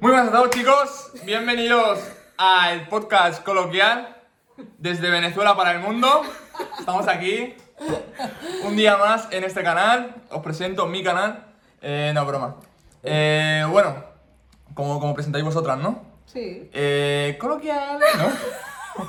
Muy 0.00 0.12
buenas 0.12 0.28
a 0.28 0.32
todos 0.32 0.50
chicos, 0.50 1.10
bienvenidos 1.24 1.98
al 2.36 2.88
podcast 2.88 3.42
coloquial 3.42 4.16
desde 4.78 5.10
Venezuela 5.10 5.56
para 5.56 5.72
el 5.72 5.80
mundo. 5.80 6.22
Estamos 6.78 7.08
aquí 7.08 7.54
un 8.64 8.76
día 8.76 8.96
más 8.96 9.28
en 9.32 9.44
este 9.44 9.62
canal, 9.62 10.14
os 10.30 10.42
presento 10.42 10.86
mi 10.86 11.02
canal. 11.02 11.46
Eh, 11.82 12.12
no, 12.14 12.24
broma. 12.26 12.56
Eh, 13.02 13.64
bueno, 13.70 14.04
como, 14.74 15.00
como 15.00 15.14
presentáis 15.14 15.44
vosotras, 15.44 15.78
¿no? 15.78 16.02
Sí. 16.26 16.68
Eh, 16.72 17.36
coloquial, 17.40 17.98
¿no? 18.18 19.04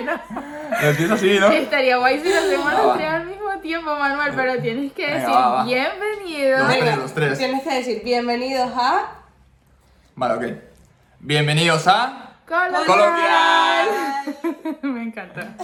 Lo 0.82 0.88
entiendo 0.88 1.14
así, 1.14 1.38
¿no? 1.38 1.48
Estaría 1.50 1.96
guay 1.98 2.20
si 2.20 2.28
lo 2.28 2.38
hacemos 2.38 2.66
Ah, 2.68 2.74
los 2.76 2.86
va. 2.88 2.94
tres 2.94 3.08
al 3.10 3.26
mismo 3.26 3.58
tiempo, 3.60 3.90
Manuel, 3.96 4.32
pero 4.36 4.62
tienes 4.62 4.92
que 4.92 5.04
Venga, 5.04 5.18
decir 5.18 5.34
va, 5.34 5.48
va. 5.50 5.64
bienvenido. 5.64 6.58
Los 6.58 6.68
tres, 6.68 6.80
Venga, 6.84 6.96
los 6.96 7.12
tres. 7.14 7.38
Tienes 7.38 7.62
que 7.64 7.74
decir 7.74 8.02
bienvenidos 8.04 8.70
a. 8.74 9.16
Vale, 10.20 10.34
ok. 10.34 10.44
Bienvenidos 11.20 11.86
a... 11.86 12.40
Coloquial. 12.46 12.84
Coloquial. 12.84 13.88
Me 14.82 15.02
encanta. 15.04 15.56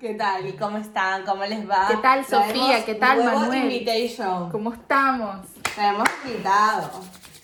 ¿Qué 0.00 0.14
tal? 0.14 0.44
¿Y 0.48 0.52
cómo 0.54 0.78
están? 0.78 1.24
¿Cómo 1.24 1.44
les 1.44 1.70
va? 1.70 1.86
¿Qué 1.86 1.96
tal, 1.98 2.26
Sofía? 2.26 2.84
¿Qué 2.84 2.96
tal, 2.96 3.22
Manuel? 3.22 3.70
invitation. 3.70 4.50
¿Cómo 4.50 4.72
estamos? 4.72 5.46
Tenemos 5.76 6.08
invitado. 6.26 6.90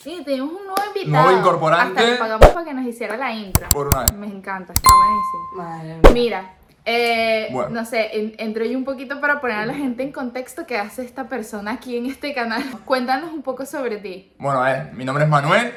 Sí, 0.07 0.23
tenemos 0.25 0.51
un 0.53 0.65
nuevo 0.69 0.81
invitado. 0.95 1.25
Nuevo 1.25 1.37
incorporante. 1.41 1.99
Hasta 1.99 2.13
le 2.13 2.17
pagamos 2.17 2.49
para 2.51 2.65
que 2.65 2.75
nos 2.75 2.87
hiciera 2.87 3.17
la 3.17 3.33
intro. 3.33 3.69
Por 3.71 3.89
una 3.89 4.03
vez. 4.03 4.13
Me 4.13 4.29
encanta, 4.29 4.73
está 4.73 4.89
buenísimo. 4.95 5.57
Madre 5.57 5.95
mía. 5.97 6.11
Mira, 6.13 6.55
eh, 6.85 7.49
Bueno. 7.51 7.71
no 7.71 7.85
sé, 7.85 8.17
en- 8.17 8.35
entro 8.39 8.65
yo 8.65 8.79
un 8.79 8.85
poquito 8.85 9.21
para 9.21 9.41
poner 9.41 9.57
a 9.57 9.67
la 9.67 9.75
gente 9.75 10.05
en 10.05 10.13
contexto 10.13 10.65
qué 10.65 10.79
hace 10.79 11.03
esta 11.05 11.25
persona 11.29 11.73
aquí 11.73 11.97
en 11.97 12.07
este 12.07 12.33
canal. 12.35 12.63
Cuéntanos 12.85 13.33
un 13.33 13.43
poco 13.43 13.67
sobre 13.67 13.97
ti. 13.97 14.33
Bueno, 14.39 14.63
a 14.63 14.71
ver, 14.71 14.93
mi 14.93 15.05
nombre 15.05 15.25
es 15.25 15.29
Manuel, 15.31 15.75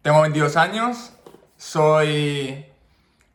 tengo 0.00 0.20
22 0.22 0.56
años, 0.56 1.14
soy 1.56 2.64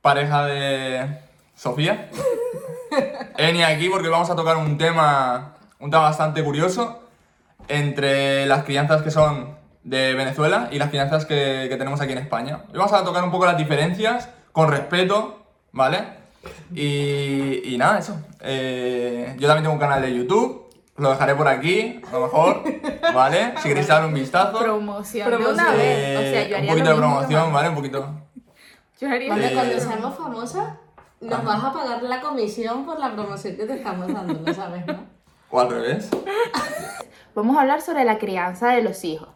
pareja 0.01 0.45
de 0.45 1.09
Sofía. 1.55 2.09
He 3.37 3.47
venido 3.47 3.67
aquí 3.67 3.89
porque 3.89 4.07
vamos 4.07 4.29
a 4.29 4.35
tocar 4.37 4.55
un 4.55 4.77
tema, 4.77 5.55
un 5.81 5.91
tema 5.91 6.03
bastante 6.03 6.41
curioso 6.41 7.03
entre 7.67 8.45
las 8.45 8.63
crianzas 8.63 9.01
que 9.01 9.11
son 9.11 9.57
de 9.87 10.13
Venezuela 10.15 10.67
y 10.69 10.79
las 10.79 10.89
crianzas 10.89 11.25
que, 11.25 11.67
que 11.69 11.77
tenemos 11.77 12.01
aquí 12.01 12.11
en 12.11 12.17
España. 12.17 12.63
Y 12.73 12.77
vamos 12.77 12.91
a 12.91 13.03
tocar 13.05 13.23
un 13.23 13.31
poco 13.31 13.45
las 13.45 13.57
diferencias 13.57 14.29
con 14.51 14.69
respeto, 14.69 15.45
¿vale? 15.71 15.99
Y, 16.75 17.73
y 17.73 17.77
nada, 17.77 17.99
eso. 17.99 18.19
Eh, 18.41 19.33
yo 19.39 19.47
también 19.47 19.63
tengo 19.63 19.73
un 19.73 19.79
canal 19.79 20.01
de 20.01 20.13
YouTube, 20.13 20.67
lo 20.97 21.09
dejaré 21.11 21.35
por 21.35 21.47
aquí, 21.47 22.01
a 22.09 22.11
lo 22.11 22.21
mejor, 22.23 22.63
¿vale? 23.13 23.53
Si 23.61 23.69
queréis 23.69 23.87
darle 23.87 24.07
un 24.09 24.13
vistazo. 24.13 24.59
Promoción, 24.59 25.29
de 25.29 25.35
Eh, 25.35 25.77
vez. 25.77 26.17
O 26.17 26.21
sea, 26.21 26.47
yo 26.49 26.57
haría 26.57 26.71
un 26.73 26.77
poquito 26.77 26.89
de 26.89 26.95
mismo 26.95 26.97
promoción, 26.97 27.31
Manuel. 27.31 27.53
¿vale? 27.53 27.69
Un 27.69 27.75
poquito. 27.75 28.09
Yo 28.99 29.09
haría 29.09 29.37
Eh, 29.37 29.53
cuando 29.53 29.79
seamos 29.79 30.17
famosas, 30.17 30.73
nos 31.21 31.43
vas 31.45 31.63
a 31.63 31.71
pagar 31.71 32.03
la 32.03 32.19
comisión 32.19 32.85
por 32.85 32.99
la 32.99 33.13
promoción 33.13 33.55
que 33.55 33.65
te 33.65 33.73
estamos 33.75 34.13
dando, 34.13 34.33
lo 34.45 34.53
sabes, 34.53 34.85
¿no? 34.85 35.05
O 35.49 35.59
al 35.61 35.69
revés. 35.69 36.09
Vamos 37.35 37.55
a 37.55 37.61
hablar 37.61 37.81
sobre 37.81 38.03
la 38.03 38.17
crianza 38.17 38.69
de 38.69 38.81
los 38.81 39.03
hijos. 39.05 39.29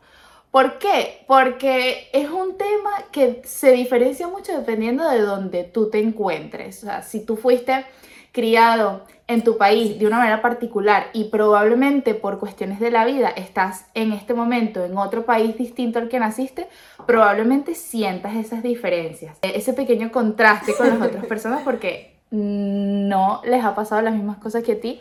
¿Por 0.51 0.79
qué? 0.79 1.23
Porque 1.27 2.09
es 2.11 2.29
un 2.29 2.57
tema 2.57 2.91
que 3.11 3.41
se 3.45 3.71
diferencia 3.71 4.27
mucho 4.27 4.51
dependiendo 4.51 5.09
de 5.09 5.21
donde 5.21 5.63
tú 5.63 5.89
te 5.89 5.99
encuentres. 5.99 6.83
O 6.83 6.87
sea, 6.87 7.01
si 7.01 7.25
tú 7.25 7.37
fuiste 7.37 7.85
criado 8.33 9.05
en 9.27 9.43
tu 9.43 9.57
país 9.57 9.97
de 9.97 10.07
una 10.07 10.17
manera 10.17 10.41
particular 10.41 11.07
y 11.13 11.25
probablemente 11.25 12.13
por 12.13 12.37
cuestiones 12.39 12.81
de 12.81 12.91
la 12.91 13.05
vida 13.05 13.29
estás 13.29 13.85
en 13.93 14.11
este 14.11 14.33
momento 14.33 14.83
en 14.83 14.97
otro 14.97 15.25
país 15.25 15.57
distinto 15.57 15.99
al 15.99 16.09
que 16.09 16.19
naciste, 16.19 16.67
probablemente 17.05 17.73
sientas 17.73 18.35
esas 18.35 18.61
diferencias, 18.61 19.37
ese 19.41 19.71
pequeño 19.71 20.11
contraste 20.11 20.73
con 20.75 20.89
las 20.89 21.01
otras 21.01 21.25
personas 21.27 21.61
porque 21.63 22.19
no 22.29 23.41
les 23.45 23.63
ha 23.63 23.73
pasado 23.73 24.01
las 24.01 24.13
mismas 24.13 24.37
cosas 24.37 24.63
que 24.63 24.73
a 24.73 24.79
ti 24.81 24.99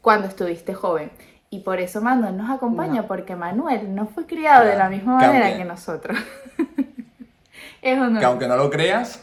cuando 0.00 0.28
estuviste 0.28 0.74
joven. 0.74 1.10
Y 1.52 1.58
por 1.58 1.80
eso 1.80 2.00
Manuel 2.00 2.34
nos 2.38 2.48
acompaña, 2.48 3.02
No. 3.02 3.06
porque 3.06 3.36
Manuel 3.36 3.94
no 3.94 4.06
fue 4.06 4.24
criado 4.24 4.64
de 4.64 4.74
la 4.74 4.88
misma 4.88 5.18
Que 5.18 5.26
manera 5.26 5.46
aunque- 5.48 5.58
que 5.58 5.64
nosotros. 5.66 6.16
es 7.82 7.98
honor. 7.98 8.20
Que 8.20 8.24
aunque 8.24 8.48
no 8.48 8.56
lo 8.56 8.70
creas, 8.70 9.22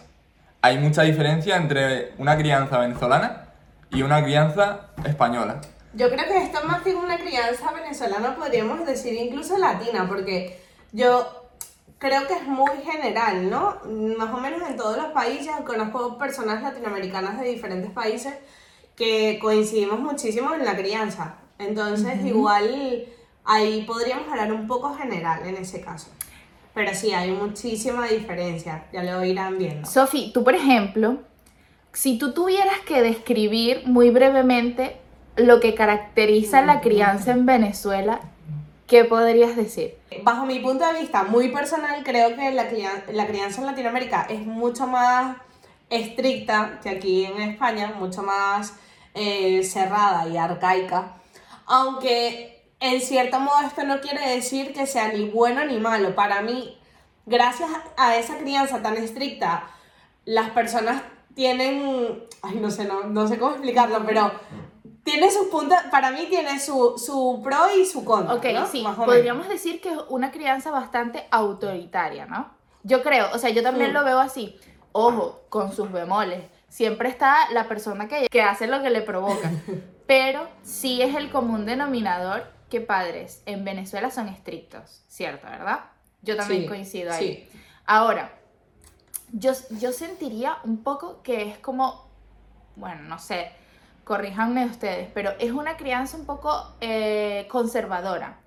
hay 0.61 0.77
mucha 0.77 1.01
diferencia 1.01 1.55
entre 1.55 2.13
una 2.19 2.37
crianza 2.37 2.77
venezolana 2.77 3.45
y 3.89 4.03
una 4.03 4.23
crianza 4.23 4.81
española. 5.05 5.59
Yo 5.95 6.07
creo 6.11 6.23
que 6.27 6.37
esto 6.43 6.59
más 6.67 6.83
que 6.83 6.93
una 6.93 7.17
crianza 7.17 7.71
venezolana 7.71 8.35
podríamos 8.35 8.85
decir 8.85 9.15
incluso 9.15 9.57
latina, 9.57 10.05
porque 10.07 10.61
yo 10.91 11.49
creo 11.97 12.27
que 12.27 12.35
es 12.35 12.43
muy 12.43 12.69
general, 12.85 13.49
¿no? 13.49 13.77
Más 14.19 14.31
o 14.31 14.37
menos 14.37 14.61
en 14.69 14.77
todos 14.77 14.97
los 14.97 15.07
países, 15.13 15.49
conozco 15.65 16.19
personas 16.19 16.61
latinoamericanas 16.61 17.39
de 17.39 17.47
diferentes 17.47 17.89
países 17.89 18.35
que 18.95 19.39
coincidimos 19.41 19.99
muchísimo 19.99 20.53
en 20.53 20.63
la 20.63 20.75
crianza. 20.77 21.37
Entonces, 21.59 22.25
igual 22.25 23.05
ahí 23.45 23.83
podríamos 23.83 24.27
hablar 24.29 24.51
un 24.53 24.67
poco 24.67 24.95
general 24.95 25.45
en 25.45 25.57
ese 25.57 25.81
caso. 25.81 26.09
Pero 26.73 26.93
sí, 26.93 27.11
hay 27.11 27.31
muchísima 27.31 28.07
diferencia, 28.07 28.85
ya 28.93 29.03
lo 29.03 29.23
irán 29.25 29.57
viendo. 29.57 29.87
Sofi, 29.87 30.31
tú 30.33 30.43
por 30.43 30.55
ejemplo, 30.55 31.17
si 31.93 32.17
tú 32.17 32.33
tuvieras 32.33 32.79
que 32.87 33.01
describir 33.01 33.83
muy 33.85 34.11
brevemente 34.11 34.97
lo 35.35 35.59
que 35.59 35.73
caracteriza 35.73 36.61
la 36.61 36.79
crianza 36.79 37.31
en 37.31 37.45
Venezuela, 37.45 38.21
¿qué 38.87 39.03
podrías 39.05 39.55
decir? 39.55 39.95
Bajo 40.23 40.45
mi 40.45 40.59
punto 40.59 40.85
de 40.85 40.99
vista 40.99 41.23
muy 41.23 41.49
personal, 41.49 42.03
creo 42.03 42.35
que 42.35 42.51
la, 42.51 42.67
crianza 42.67 43.61
en 43.61 43.67
Latinoamérica 43.67 44.27
es 44.29 44.45
mucho 44.45 44.87
más 44.87 45.37
estricta 45.89 46.79
que 46.83 46.89
aquí 46.89 47.25
en 47.25 47.41
España, 47.41 47.93
mucho 47.97 48.21
más 48.21 48.75
eh, 49.15 49.63
cerrada 49.63 50.27
y 50.27 50.37
arcaica. 50.37 51.18
Aunque 51.69 52.73
en 52.79 52.99
cierto 53.01 53.39
modo 53.39 53.61
esto 53.65 53.83
no 53.83 54.01
quiere 54.01 54.27
decir 54.35 54.73
que 54.73 54.85
sea 54.87 55.11
ni 55.13 55.29
bueno 55.29 55.63
ni 55.65 55.77
malo. 55.79 56.15
Para 56.15 56.41
mí, 56.41 56.77
gracias 57.25 57.69
a 57.95 58.15
esa 58.17 58.37
crianza 58.37 58.81
tan 58.81 58.97
estricta, 58.97 59.69
las 60.25 60.49
personas 60.49 61.01
tienen, 61.35 62.25
ay 62.41 62.55
no 62.55 62.69
sé, 62.71 62.85
no, 62.85 63.03
no 63.03 63.27
sé 63.27 63.37
cómo 63.39 63.51
explicarlo, 63.51 64.03
pero 64.05 64.31
tiene 65.03 65.29
sus 65.31 65.47
puntos, 65.47 65.77
para 65.91 66.11
mí 66.11 66.25
tiene 66.29 66.59
su, 66.59 66.95
su 66.97 67.39
pro 67.43 67.73
y 67.77 67.85
su 67.85 68.03
contra. 68.03 68.33
Ok, 68.35 68.45
¿no? 68.53 68.67
sí, 68.67 68.83
podríamos 69.05 69.47
decir 69.47 69.79
que 69.79 69.89
es 69.89 69.97
una 70.09 70.31
crianza 70.31 70.71
bastante 70.71 71.27
autoritaria, 71.31 72.25
¿no? 72.25 72.49
Yo 72.83 73.03
creo, 73.03 73.27
o 73.33 73.37
sea, 73.37 73.49
yo 73.51 73.61
también 73.61 73.91
Mm. 73.91 73.93
lo 73.93 74.03
veo 74.03 74.19
así. 74.19 74.57
Ojo, 74.91 75.41
con 75.49 75.71
sus 75.71 75.91
bemoles. 75.91 76.43
Siempre 76.67 77.09
está 77.09 77.49
la 77.51 77.67
persona 77.67 78.07
que, 78.07 78.27
que 78.29 78.41
hace 78.41 78.67
lo 78.67 78.81
que 78.81 78.89
le 78.89 79.01
provoca. 79.01 79.51
Pero 80.09 80.47
sí 80.63 81.03
es 81.03 81.13
el 81.15 81.29
común 81.29 81.67
denominador 81.67 82.51
que 82.67 82.81
padres 82.81 83.43
en 83.45 83.63
Venezuela 83.63 84.09
son 84.09 84.27
estrictos, 84.27 85.03
¿cierto? 85.07 85.45
¿Verdad? 85.45 85.81
Yo 86.23 86.35
también 86.35 86.61
Sí, 86.63 86.67
coincido 86.67 87.13
ahí. 87.13 87.47
sí. 87.47 87.59
Ahora, 87.85 88.31
yo, 89.31 89.51
yo 89.79 89.91
sentiría 89.91 90.57
un 90.63 90.81
poco 90.81 91.21
que 91.21 91.43
es 91.43 91.59
como, 91.59 92.09
bueno, 92.75 93.03
no 93.03 93.19
sé, 93.19 93.51
corríjanme 94.03 94.65
ustedes, 94.65 95.11
pero 95.13 95.29
es 95.39 95.51
una 95.51 95.77
crianza 95.77 96.17
un 96.17 96.25
poco 96.25 96.73
eh, 96.81 97.47
conservadora. 97.51 98.39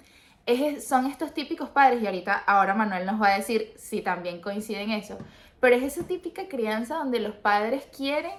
Es- 0.46 0.88
son 0.88 1.06
estos 1.06 1.32
típicos 1.32 1.68
padres, 1.68 2.02
y 2.02 2.06
ahorita 2.06 2.34
ahora 2.44 2.74
Manuel 2.74 3.06
nos 3.06 3.22
va 3.22 3.28
a 3.28 3.36
decir 3.38 3.72
si 3.76 4.02
también 4.02 4.40
coinciden 4.40 4.90
eso, 4.90 5.16
pero 5.60 5.76
es 5.76 5.84
esa 5.84 6.08
típica 6.08 6.48
crianza 6.48 6.96
donde 6.96 7.20
los 7.20 7.36
padres 7.36 7.84
quieren 7.96 8.32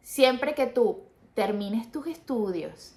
siempre 0.00 0.54
que 0.54 0.66
tú 0.66 1.07
termines 1.42 1.92
tus 1.92 2.08
estudios, 2.08 2.96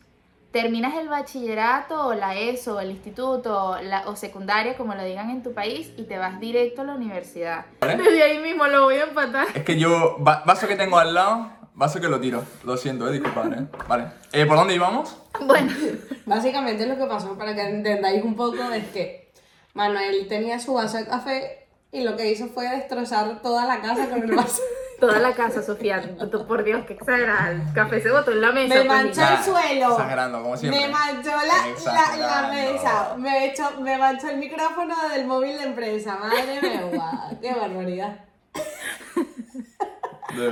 terminas 0.51 0.95
el 0.95 1.07
bachillerato 1.09 2.07
o 2.07 2.15
la 2.15 2.35
ESO, 2.35 2.77
o 2.77 2.79
el 2.79 2.89
instituto 2.89 3.65
o, 3.65 3.79
la, 3.81 4.07
o 4.09 4.15
secundaria, 4.15 4.75
como 4.77 4.95
lo 4.95 5.03
digan 5.03 5.29
en 5.29 5.43
tu 5.43 5.53
país, 5.53 5.91
y 5.95 6.05
te 6.05 6.17
vas 6.17 6.39
directo 6.39 6.81
a 6.81 6.85
la 6.85 6.95
universidad. 6.95 7.67
¿Vale? 7.79 7.97
Desde 8.03 8.23
ahí 8.23 8.39
mismo 8.39 8.65
lo 8.65 8.85
voy 8.85 8.95
a 8.95 9.03
empatar. 9.03 9.45
Es 9.53 9.63
que 9.63 9.77
yo, 9.77 10.17
va- 10.27 10.41
vaso 10.43 10.67
que 10.67 10.75
tengo 10.75 10.97
al 10.97 11.13
lado, 11.13 11.51
vaso 11.75 12.01
que 12.01 12.07
lo 12.09 12.19
tiro. 12.19 12.43
Lo 12.63 12.77
siento, 12.77 13.07
eh, 13.07 13.11
disculpad, 13.11 13.53
eh. 13.53 13.67
Vale. 13.87 14.05
Eh, 14.33 14.47
¿Por 14.47 14.57
dónde 14.57 14.73
íbamos? 14.73 15.15
Bueno, 15.45 15.71
Básicamente 16.25 16.87
lo 16.87 16.97
que 16.97 17.05
pasó, 17.05 17.37
para 17.37 17.53
que 17.53 17.61
entendáis 17.61 18.23
un 18.23 18.35
poco, 18.35 18.57
es 18.73 18.85
que 18.87 19.31
Manuel 19.75 20.27
tenía 20.27 20.59
su 20.59 20.73
vaso 20.73 20.97
de 20.97 21.05
café 21.05 21.67
y 21.91 22.01
lo 22.03 22.15
que 22.17 22.31
hizo 22.31 22.47
fue 22.47 22.67
destrozar 22.67 23.43
toda 23.43 23.65
la 23.65 23.81
casa 23.81 24.09
con 24.09 24.23
el 24.23 24.35
vaso. 24.35 24.63
Toda 25.01 25.19
la 25.19 25.33
casa, 25.33 25.61
Sofía, 25.61 26.01
tú, 26.31 26.47
por 26.47 26.63
Dios, 26.63 26.85
qué 26.85 26.93
exagerada. 26.93 27.51
El 27.51 27.73
café 27.73 27.99
se 27.99 28.09
botó 28.11 28.31
en 28.31 28.39
la 28.39 28.51
mesa. 28.53 28.75
Me 28.75 28.83
manchó 28.85 29.21
el 29.21 29.43
suelo. 29.43 29.91
Exagerando, 29.91 30.41
como 30.43 30.55
siempre. 30.55 30.79
Me 30.79 30.87
manchó 30.87 31.31
la, 31.31 31.37
la, 31.43 31.65
la 31.65 31.69
Exagerando. 31.71 32.53
mesa. 32.53 33.15
Me, 33.17 33.45
echó, 33.47 33.81
me 33.81 33.97
manchó 33.97 34.29
el 34.29 34.37
micrófono 34.37 34.95
del 35.09 35.25
móvil 35.25 35.57
de 35.57 35.63
empresa. 35.63 36.15
Madre 36.17 36.61
mía, 36.61 37.29
qué 37.41 37.53
barbaridad. 37.53 38.15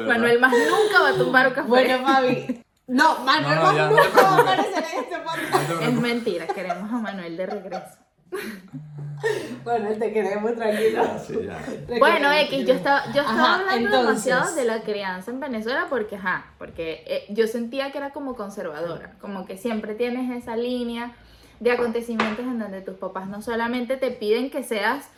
Manuel 0.08 0.40
más 0.40 0.52
nunca 0.52 1.02
va 1.04 1.10
a 1.10 1.14
tumbar 1.14 1.48
un 1.48 1.54
café. 1.54 1.68
Bueno, 1.70 2.06
Fabi. 2.06 2.66
No, 2.88 3.20
Manuel 3.20 3.56
No, 3.56 3.72
no, 3.72 3.78
ya, 3.78 3.88
no 3.88 3.96
te 3.96 4.02
nunca 4.04 4.22
va 4.24 4.30
a 4.36 4.40
aparecer 4.42 4.84
en 4.94 5.00
este 5.04 5.18
podcast. 5.20 5.82
Es 5.84 5.94
mentira, 5.94 6.48
queremos 6.48 6.92
a 6.92 6.96
Manuel 6.98 7.38
de 7.38 7.46
regreso. 7.46 7.98
Bueno, 9.64 9.90
te 10.00 10.14
queremos 10.14 10.56
tranquilo. 10.56 11.04
Sí, 11.28 11.38
ya. 11.46 11.58
Te 11.88 12.00
Bueno, 12.00 12.32
X, 12.32 12.66
yo 12.66 12.74
estaba, 12.74 13.04
yo 13.08 13.22
estaba 13.22 13.32
Ajá, 13.32 13.56
hablando 13.56 13.76
entonces. 13.98 14.24
demasiado 14.26 14.56
de 14.56 14.66
la 14.66 14.82
crianza 14.82 15.32
en 15.32 15.40
Venezuela 15.42 15.88
porque, 15.90 16.16
ajá, 16.16 16.54
porque 16.58 17.04
eh, 17.06 17.26
yo 17.30 17.46
sentía 17.48 17.92
que 17.92 17.98
era 17.98 18.12
como 18.12 18.36
conservadora, 18.36 19.16
como 19.20 19.46
que 19.46 19.58
siempre 19.58 19.96
tienes 19.96 20.32
esa 20.42 20.56
línea 20.56 21.12
de 21.60 21.72
acontecimientos 21.72 22.46
en 22.46 22.60
donde 22.60 22.82
tus 22.82 22.96
papás 22.96 23.28
no 23.28 23.42
solamente 23.42 23.98
te 23.98 24.12
piden 24.12 24.50
que 24.50 24.64
seas, 24.64 25.10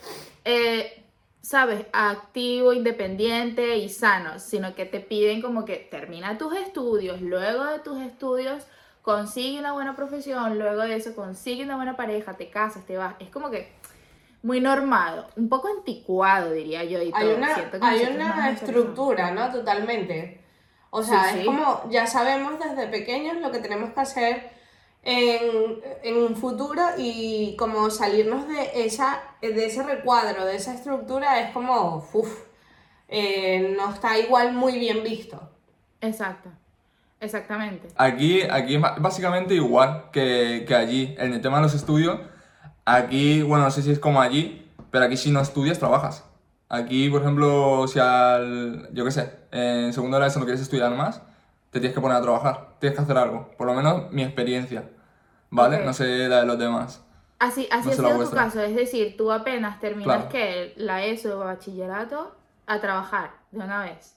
eh, 0.45 1.03
sabes, 1.41 1.85
activo, 1.93 2.73
independiente 2.73 3.77
y 3.77 3.87
sano, 3.89 4.39
sino 4.39 4.73
que 4.73 4.85
te 4.85 4.99
piden 4.99 5.41
como 5.43 5.63
que 5.63 5.75
termina 5.77 6.39
tus 6.39 6.55
estudios, 6.55 7.21
luego 7.21 7.65
de 7.65 7.79
tus 7.79 8.01
estudios 8.01 8.63
consigue 9.01 9.59
una 9.59 9.73
buena 9.73 9.95
profesión, 9.95 10.57
luego 10.59 10.81
de 10.83 10.95
eso 10.95 11.15
consigue 11.15 11.63
una 11.63 11.75
buena 11.75 11.95
pareja, 11.95 12.33
te 12.33 12.49
casas, 12.49 12.85
te 12.85 12.97
vas, 12.97 13.15
es 13.19 13.29
como 13.29 13.49
que 13.49 13.71
muy 14.43 14.59
normado, 14.59 15.27
un 15.35 15.49
poco 15.49 15.67
anticuado 15.67 16.51
diría 16.51 16.83
yo 16.83 17.01
y 17.01 17.11
Hay 17.13 17.25
todo. 17.27 17.35
una, 17.37 17.55
que 17.71 17.77
hay 17.81 18.03
una 18.13 18.49
estructura, 18.51 19.31
¿no? 19.31 19.51
Totalmente. 19.51 20.41
O 20.89 21.03
sea, 21.03 21.25
Sí, 21.25 21.29
es 21.35 21.39
sí. 21.41 21.45
como, 21.45 21.83
ya 21.89 22.05
sabemos 22.07 22.53
desde 22.59 22.87
pequeños 22.87 23.37
lo 23.37 23.51
que 23.51 23.59
tenemos 23.59 23.91
que 23.91 23.99
hacer 24.01 24.51
en, 25.03 25.79
en 26.03 26.17
un 26.17 26.35
futuro 26.35 26.81
y 26.97 27.55
como 27.57 27.89
salirnos 27.89 28.47
de, 28.47 28.85
esa, 28.85 29.21
de 29.41 29.65
ese 29.65 29.83
recuadro, 29.83 30.45
de 30.45 30.55
esa 30.57 30.73
estructura, 30.73 31.39
es 31.41 31.51
como, 31.53 32.07
uff, 32.13 32.43
no 33.09 33.93
está 33.93 34.17
igual 34.19 34.53
muy 34.53 34.77
bien 34.79 35.03
visto. 35.03 35.49
Exacto, 36.01 36.49
exactamente. 37.21 37.87
Aquí, 37.95 38.41
aquí 38.43 38.77
básicamente 38.77 39.53
igual 39.53 40.09
que, 40.11 40.65
que 40.67 40.75
allí. 40.75 41.15
En 41.17 41.33
el 41.33 41.41
tema 41.41 41.57
de 41.57 41.63
los 41.63 41.73
estudios, 41.73 42.19
aquí, 42.85 43.41
bueno, 43.43 43.63
no 43.65 43.71
sé 43.71 43.81
si 43.81 43.91
es 43.91 43.99
como 43.99 44.21
allí, 44.21 44.69
pero 44.89 45.05
aquí 45.05 45.15
si 45.15 45.31
no 45.31 45.39
estudias, 45.39 45.79
trabajas. 45.79 46.25
Aquí, 46.67 47.09
por 47.09 47.21
ejemplo, 47.21 47.87
si 47.87 47.99
al, 47.99 48.89
yo 48.93 49.03
qué 49.05 49.11
sé, 49.11 49.31
en 49.51 49.93
segundo 49.93 50.23
ESO 50.23 50.39
no 50.39 50.45
quieres 50.45 50.61
estudiar 50.61 50.91
más, 50.95 51.21
te 51.69 51.79
tienes 51.79 51.93
que 51.93 52.01
poner 52.01 52.17
a 52.17 52.21
trabajar, 52.21 52.75
tienes 52.79 52.97
que 52.97 53.03
hacer 53.03 53.17
algo. 53.17 53.51
Por 53.57 53.67
lo 53.67 53.73
menos 53.73 54.11
mi 54.11 54.23
experiencia, 54.23 54.89
¿vale? 55.49 55.77
Ok. 55.77 55.85
No 55.85 55.93
sé 55.93 56.27
la 56.27 56.41
de 56.41 56.45
los 56.45 56.57
demás. 56.57 57.03
Así, 57.39 57.67
así 57.71 57.87
No 57.87 57.91
ha 57.91 57.95
sido 57.95 58.29
tu 58.29 58.35
caso, 58.35 58.61
es 58.61 58.75
decir, 58.75 59.15
tú 59.17 59.31
apenas 59.31 59.79
terminas 59.79 60.15
Claro. 60.17 60.29
que 60.29 60.73
la 60.77 61.03
ESO 61.03 61.39
o 61.39 61.43
bachillerato 61.43 62.35
a 62.67 62.79
trabajar 62.79 63.31
de 63.51 63.59
una 63.59 63.81
vez. 63.83 64.15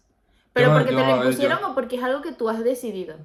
Pero 0.55 0.73
porque 0.73 0.93
yo, 0.93 0.97
te 0.99 1.05
lo 1.07 1.17
ver, 1.19 1.27
impusieron 1.27 1.61
yo- 1.61 1.69
o 1.71 1.75
porque 1.75 1.97
es 1.97 2.03
algo 2.03 2.23
que 2.23 2.33
tú 2.33 2.49
has 2.49 2.65
decidido. 2.65 3.17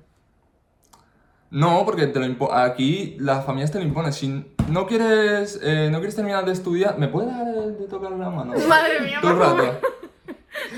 No, 1.52 1.84
porque 1.86 2.06
te 2.08 2.20
lo 2.20 2.26
impo- 2.26 2.52
aquí 2.54 3.16
las 3.20 3.44
familias 3.46 3.72
te 3.72 3.80
lo 3.80 3.86
imponen. 3.86 4.14
Si 4.14 4.46
no 4.68 4.86
quieres, 4.86 5.60
eh, 5.64 5.90
no 5.92 5.98
quieres 5.98 6.16
terminar 6.16 6.46
de 6.46 6.52
estudiar, 6.52 6.98
¿me 7.00 7.08
puedes 7.08 7.30
dejar 7.32 7.46
de, 7.48 7.72
de 7.72 7.88
tocar 7.88 8.12
la 8.12 8.30
mano? 8.30 8.54
Madre 8.68 9.00
mía, 9.02 9.20
Todo 9.22 9.32
el 9.32 9.38
rato. 9.40 9.80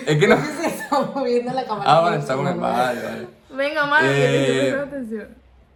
Es 0.05 0.17
que 0.17 0.27
no... 0.27 0.37
Se 0.61 0.67
está 0.67 0.99
moviendo 1.13 1.51
la 1.53 1.65
cámara. 1.65 1.91
Ah, 1.91 1.99
vale, 2.01 2.17
está 2.17 2.35
con 2.37 2.47
el... 2.47 2.57
Vale, 2.59 3.01
vale. 3.03 3.27
Venga, 3.49 3.85
madre, 3.85 4.07
que 4.07 4.13
te 4.13 4.69
Eh, 4.69 4.73
atención. 4.79 5.27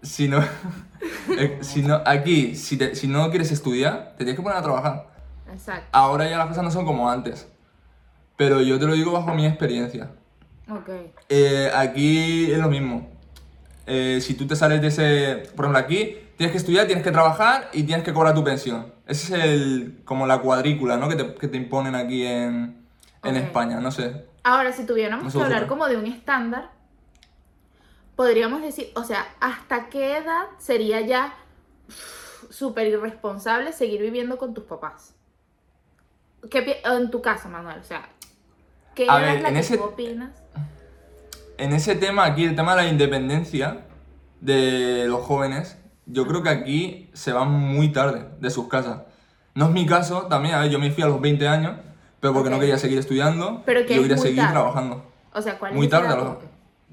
Si 0.01 0.27
no, 0.30 0.39
eh, 1.38 1.57
si 1.62 1.81
no, 1.81 2.01
aquí, 2.06 2.56
si, 2.56 2.77
te- 2.77 2.95
si 2.95 3.07
no 3.07 3.30
quieres 3.30 3.51
estudiar, 3.51 4.12
te 4.18 4.24
tienes 4.24 4.36
que 4.36 4.42
poner 4.44 4.57
a 4.60 4.62
trabajar. 4.62 5.07
Exacto, 5.51 5.88
Ahora 5.92 6.30
ya 6.30 6.38
las 6.38 6.48
cosas 6.48 6.63
no 6.63 6.72
son 6.72 6.86
como 6.86 7.10
antes. 7.10 7.48
Pero 8.38 8.62
yo 8.62 8.80
te 8.80 8.86
lo 8.86 8.94
digo 8.94 9.12
bajo 9.12 9.33
mi 9.33 9.45
experiencia. 9.45 10.12
Ok. 10.69 10.89
Eh, 11.29 11.71
aquí 11.73 12.51
es 12.51 12.57
lo 12.57 12.69
mismo. 12.69 13.09
Eh, 13.88 14.19
si 14.21 14.33
tú 14.33 14.47
te 14.47 14.56
sales 14.56 14.81
de 14.81 14.88
ese... 14.88 15.50
Por 15.56 15.65
ejemplo, 15.65 15.77
aquí 15.79 16.17
tienes 16.38 16.51
que 16.51 16.57
estudiar, 16.57 16.85
tienes 16.88 17.03
que 17.03 17.12
trabajar 17.12 17.69
y 17.73 17.83
tienes 17.83 18.03
que 18.03 18.13
cobrar 18.13 18.33
tu 18.33 18.44
pensión. 18.44 18.94
Ese 19.06 19.38
es 19.38 19.44
el, 19.44 20.01
como 20.06 20.25
la 20.25 20.39
cuadrícula, 20.39 20.97
¿no? 20.97 21.07
Que 21.07 21.15
te, 21.15 21.35
que 21.35 21.47
te 21.47 21.57
imponen 21.57 21.94
aquí 21.95 22.25
en, 22.25 22.83
en. 23.23 23.35
España, 23.35 23.79
no 23.79 23.91
sé. 23.91 24.25
Ahora, 24.44 24.71
si 24.71 24.85
tuviéramos 24.85 25.31
que 25.31 25.41
hablar 25.41 25.67
como 25.67 25.88
de 25.88 25.97
un 25.97 26.07
estándar, 26.07 26.71
podríamos 28.15 28.62
decir, 28.62 28.91
o 28.95 29.03
sea, 29.03 29.27
¿hasta 29.39 29.89
qué 29.89 30.17
edad 30.17 30.45
sería 30.57 31.01
ya 31.01 31.35
súper 32.50 32.88
irresponsable 32.88 33.73
seguir 33.73 34.01
viviendo 34.01 34.38
con 34.38 34.53
tus 34.53 34.63
papás? 34.63 35.13
¿Qué 36.50 36.62
pi- 36.62 36.75
en 36.83 37.12
tu 37.12 37.21
caso, 37.21 37.50
Manuel? 37.50 37.79
O 37.79 37.83
sea, 37.83 38.07
¿qué 38.95 39.07
A 39.09 39.18
ver, 39.18 39.45
en 39.45 39.53
que 39.53 39.59
ese- 39.59 39.77
tú 39.77 39.83
opinas? 39.83 40.31
En 41.57 41.74
ese 41.74 41.95
tema 41.95 42.25
aquí, 42.25 42.44
el 42.44 42.56
tema 42.56 42.75
de 42.75 42.83
la 42.83 42.89
independencia 42.89 43.86
de 44.42 45.06
los 45.07 45.21
jóvenes, 45.21 45.77
yo 46.06 46.27
creo 46.27 46.44
que 46.44 46.50
aquí 46.50 47.09
se 47.13 47.31
van 47.31 47.50
muy 47.51 47.89
tarde 47.92 48.25
de 48.39 48.50
sus 48.50 48.68
casas. 48.68 49.01
No 49.53 49.65
es 49.65 49.71
mi 49.71 49.86
caso 49.86 50.24
también, 50.24 50.56
a 50.56 50.59
ver, 50.59 50.69
yo 50.69 50.80
me 50.80 50.92
fui 50.92 51.03
a 51.03 51.07
los 51.07 51.21
20 51.21 51.47
años, 51.47 51.77
pero 52.19 52.33
porque 52.33 52.50
no 52.50 52.59
quería 52.59 52.77
seguir 52.77 53.00
estudiando, 53.00 53.63
Pero 53.65 53.86
que 53.86 53.95
yo 53.95 54.01
quería 54.01 54.18
seguir 54.18 54.38
tarde. 54.39 54.51
trabajando. 54.53 55.06
O 55.33 55.41
sea, 55.41 55.57
¿cuál 55.57 55.74
Muy 55.74 55.86
es 55.86 55.91
tarde, 55.91 56.15
los- 56.15 56.38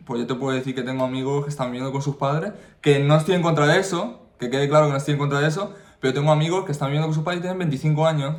pues 0.05 0.21
yo 0.21 0.27
te 0.27 0.35
puedo 0.35 0.57
decir 0.57 0.75
que 0.75 0.83
tengo 0.83 1.05
amigos 1.05 1.45
que 1.45 1.51
están 1.51 1.67
viviendo 1.69 1.93
con 1.93 2.03
sus 2.03 2.17
padres, 2.17 2.53
que 2.81 2.99
no 3.01 3.17
estoy 3.17 3.35
en 3.35 3.43
contra 3.43 3.67
de 3.67 3.81
eso, 3.81 4.21
que 4.39 4.49
quede 4.51 4.69
claro 4.69 4.87
que 4.87 4.93
no 4.93 4.99
estoy 4.99 5.13
en 5.15 5.19
contra 5.19 5.41
de 5.41 5.49
eso, 5.49 5.75
pero 6.01 6.15
tengo 6.15 6.31
amigos 6.33 6.65
que 6.65 6.73
están 6.73 6.89
viviendo 6.89 7.07
con 7.09 7.15
sus 7.15 7.25
padres 7.25 7.39
y 7.41 7.43
tienen 7.43 7.59
25 7.59 8.07
años, 8.07 8.37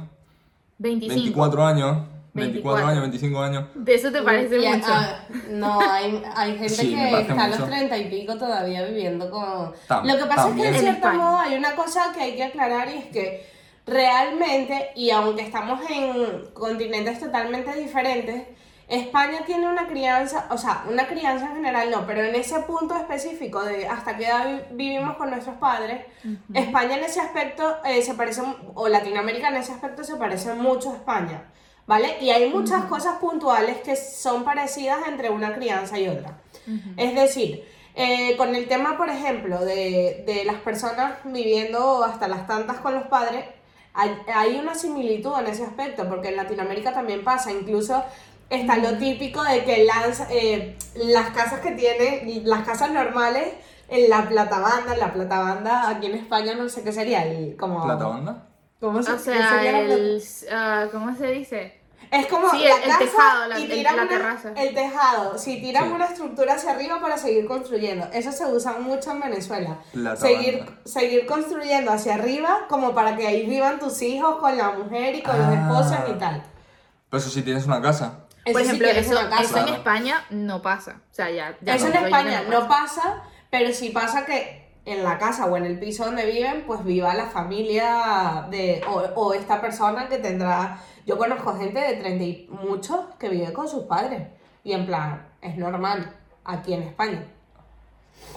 25. 0.77 1.15
24 1.21 1.65
años, 1.65 1.97
24 2.33 2.85
24. 2.85 2.87
años, 2.87 3.01
25 3.01 3.41
años. 3.41 3.63
¿De 3.75 3.95
eso 3.95 4.11
te 4.11 4.21
parece 4.23 4.57
Y 4.59 4.67
mucho? 4.67 4.91
a- 4.91 5.19
no, 5.49 5.79
hay, 5.81 6.23
hay 6.35 6.51
gente 6.53 6.69
Sí, 6.69 6.95
que 6.95 7.19
está 7.21 7.43
a 7.43 7.47
los 7.47 7.59
mucho. 7.59 7.69
treinta 7.71 7.97
y 7.97 8.09
pico 8.09 8.35
todavía 8.37 8.83
viviendo 8.85 9.29
con... 9.29 9.73
Tam- 9.87 10.03
Lo 10.05 10.17
que 10.17 10.25
pasa 10.25 10.49
es 10.49 10.55
que 10.55 10.67
en 10.67 10.73
cierto 10.75 10.91
España. 11.07 11.13
modo 11.23 11.37
hay 11.37 11.55
una 11.55 11.75
cosa 11.75 12.11
que 12.13 12.21
hay 12.21 12.35
que 12.35 12.43
aclarar 12.43 12.89
y 12.89 12.97
es 12.97 13.05
que 13.05 13.47
realmente, 13.85 14.89
y 14.95 15.11
aunque 15.11 15.43
estamos 15.43 15.79
en 15.89 16.45
continentes 16.53 17.19
totalmente 17.19 17.73
diferentes, 17.75 18.43
España 18.87 19.39
tiene 19.45 19.67
una 19.67 19.87
crianza, 19.87 20.45
o 20.49 20.57
sea, 20.57 20.83
una 20.89 21.07
crianza 21.07 21.45
en 21.47 21.55
general 21.55 21.89
no, 21.89 22.05
pero 22.05 22.21
en 22.23 22.35
ese 22.35 22.59
punto 22.61 22.95
específico 22.97 23.63
de 23.63 23.87
hasta 23.87 24.17
qué 24.17 24.25
edad 24.25 24.45
vi- 24.45 24.75
vivimos 24.89 25.15
con 25.17 25.29
nuestros 25.29 25.55
padres, 25.57 26.05
España 26.53 26.97
en 26.97 27.03
ese 27.03 27.21
aspecto 27.21 27.77
eh, 27.85 28.01
se 28.01 28.13
parece, 28.15 28.41
o 28.75 28.87
Latinoamérica 28.89 29.47
en 29.49 29.55
ese 29.55 29.71
aspecto 29.71 30.03
se 30.03 30.17
parece 30.17 30.53
mucho 30.53 30.91
a 30.91 30.95
España, 30.95 31.43
¿vale? 31.87 32.17
Y 32.21 32.29
hay 32.29 32.49
muchas 32.49 32.85
cosas 32.85 33.17
puntuales 33.19 33.77
que 33.79 33.95
son 33.95 34.43
parecidas 34.43 35.07
entre 35.07 35.29
una 35.29 35.53
crianza 35.55 35.99
y 35.99 36.07
otra. 36.07 36.39
Es 36.97 37.15
decir, 37.15 37.65
eh, 37.95 38.35
con 38.37 38.55
el 38.55 38.67
tema, 38.67 38.97
por 38.97 39.09
ejemplo, 39.09 39.63
de, 39.63 40.23
de 40.25 40.45
las 40.45 40.55
personas 40.57 41.13
viviendo 41.25 42.03
hasta 42.03 42.27
las 42.27 42.47
tantas 42.47 42.77
con 42.77 42.93
los 42.93 43.07
padres, 43.07 43.45
hay, 43.93 44.17
hay 44.33 44.57
una 44.57 44.75
similitud 44.75 45.37
en 45.39 45.47
ese 45.47 45.63
aspecto, 45.63 46.07
porque 46.09 46.29
en 46.29 46.37
Latinoamérica 46.37 46.93
también 46.93 47.23
pasa, 47.23 47.51
incluso 47.51 48.03
está 48.49 48.77
lo 48.77 48.97
típico 48.97 49.43
de 49.43 49.63
que 49.63 49.83
lanza, 49.83 50.27
eh, 50.31 50.77
las 50.95 51.29
casas 51.31 51.59
que 51.59 51.71
tienen, 51.71 52.47
las 52.47 52.65
casas 52.65 52.91
normales, 52.91 53.53
en 53.89 54.09
la 54.09 54.27
platabanda, 54.27 54.95
la 54.95 55.13
platabanda 55.13 55.89
aquí 55.89 56.07
en 56.07 56.15
España 56.15 56.55
no 56.55 56.69
sé 56.69 56.83
qué 56.83 56.91
sería, 56.91 57.25
el, 57.25 57.55
como... 57.57 57.83
¿Plata 57.83 58.07
banda? 58.07 58.47
¿Cómo 58.83 59.01
se, 59.01 59.11
O 59.13 59.15
qué 59.15 59.23
sea, 59.23 59.49
sería 59.49 59.71
la 59.71 59.79
plata- 59.85 59.93
el, 59.95 60.23
ah, 60.51 60.85
¿cómo 60.91 61.15
se 61.15 61.27
dice? 61.27 61.79
es 62.11 62.27
como 62.27 62.51
Sí, 62.51 62.65
la 62.65 62.75
el- 62.75 62.81
casa 62.81 62.99
tejado, 62.99 63.47
la- 63.47 63.59
y 63.59 63.63
el- 63.63 63.71
tiran 63.71 63.95
la 63.95 64.01
una- 64.03 64.11
terraza. 64.11 64.51
El 64.57 64.73
tejado, 64.75 65.37
si 65.37 65.61
tiran 65.61 65.85
Sí. 65.85 65.89
una 65.93 66.05
estructura 66.07 66.53
hacia 66.55 66.71
arriba 66.71 66.99
para 66.99 67.17
seguir 67.17 67.45
construyendo. 67.45 68.09
Eso 68.11 68.33
se 68.33 68.45
usa 68.45 68.73
mucho 68.73 69.11
en 69.11 69.21
Venezuela. 69.21 69.77
La 69.93 70.17
Seguir, 70.17 70.65
seguir 70.83 71.25
construyendo 71.25 71.93
hacia 71.93 72.15
arriba 72.15 72.65
como 72.67 72.93
para 72.93 73.15
que 73.15 73.25
ahí 73.25 73.45
vivan 73.45 73.79
tus 73.79 74.01
hijos 74.01 74.35
con 74.39 74.57
la 74.57 74.71
mujer 74.73 75.15
y 75.15 75.23
con 75.23 75.37
los 75.37 75.47
Ah. 75.47 75.53
esposos 75.53 75.97
y 76.09 76.19
tal. 76.19 76.43
Pero 77.09 77.21
eso 77.21 77.29
sí 77.29 77.41
tienes 77.41 77.65
una 77.65 77.81
casa. 77.81 78.25
Eso 78.43 78.51
Por 78.51 78.61
ejemplo, 78.63 78.87
eso, 78.89 79.11
una 79.11 79.29
casa. 79.29 79.41
eso 79.43 79.57
en. 79.59 79.73
España 79.75 80.25
no 80.29 80.61
pasa. 80.61 80.99
O 81.09 81.13
sea, 81.15 81.29
ya, 81.31 81.57
ya 81.61 81.75
Eso 81.75 81.87
en 81.87 81.95
España 81.95 82.43
no 82.49 82.59
no 82.63 82.67
pasa, 82.67 83.23
pero 83.49 83.71
sí 83.73 83.91
pasa 83.91 84.25
que 84.25 84.62
en 84.85 85.03
la 85.03 85.17
casa 85.17 85.45
o 85.45 85.57
en 85.57 85.65
el 85.65 85.79
piso 85.79 86.05
donde 86.05 86.25
viven, 86.25 86.63
pues 86.67 86.83
viva 86.83 87.13
la 87.13 87.27
familia 87.27 88.47
de 88.49 88.81
o, 88.87 88.99
o 89.15 89.33
esta 89.33 89.61
persona 89.61 90.09
que 90.09 90.17
tendrá. 90.17 90.79
Yo 91.05 91.17
conozco 91.17 91.55
gente 91.55 91.79
de 91.79 91.95
30 91.95 92.23
y 92.23 92.49
muchos 92.49 92.99
que 93.17 93.29
vive 93.29 93.53
con 93.53 93.67
sus 93.67 93.83
padres. 93.83 94.27
Y 94.63 94.73
en 94.73 94.85
plan, 94.85 95.27
es 95.41 95.57
normal 95.57 96.13
aquí 96.43 96.73
en 96.73 96.83
España. 96.83 97.25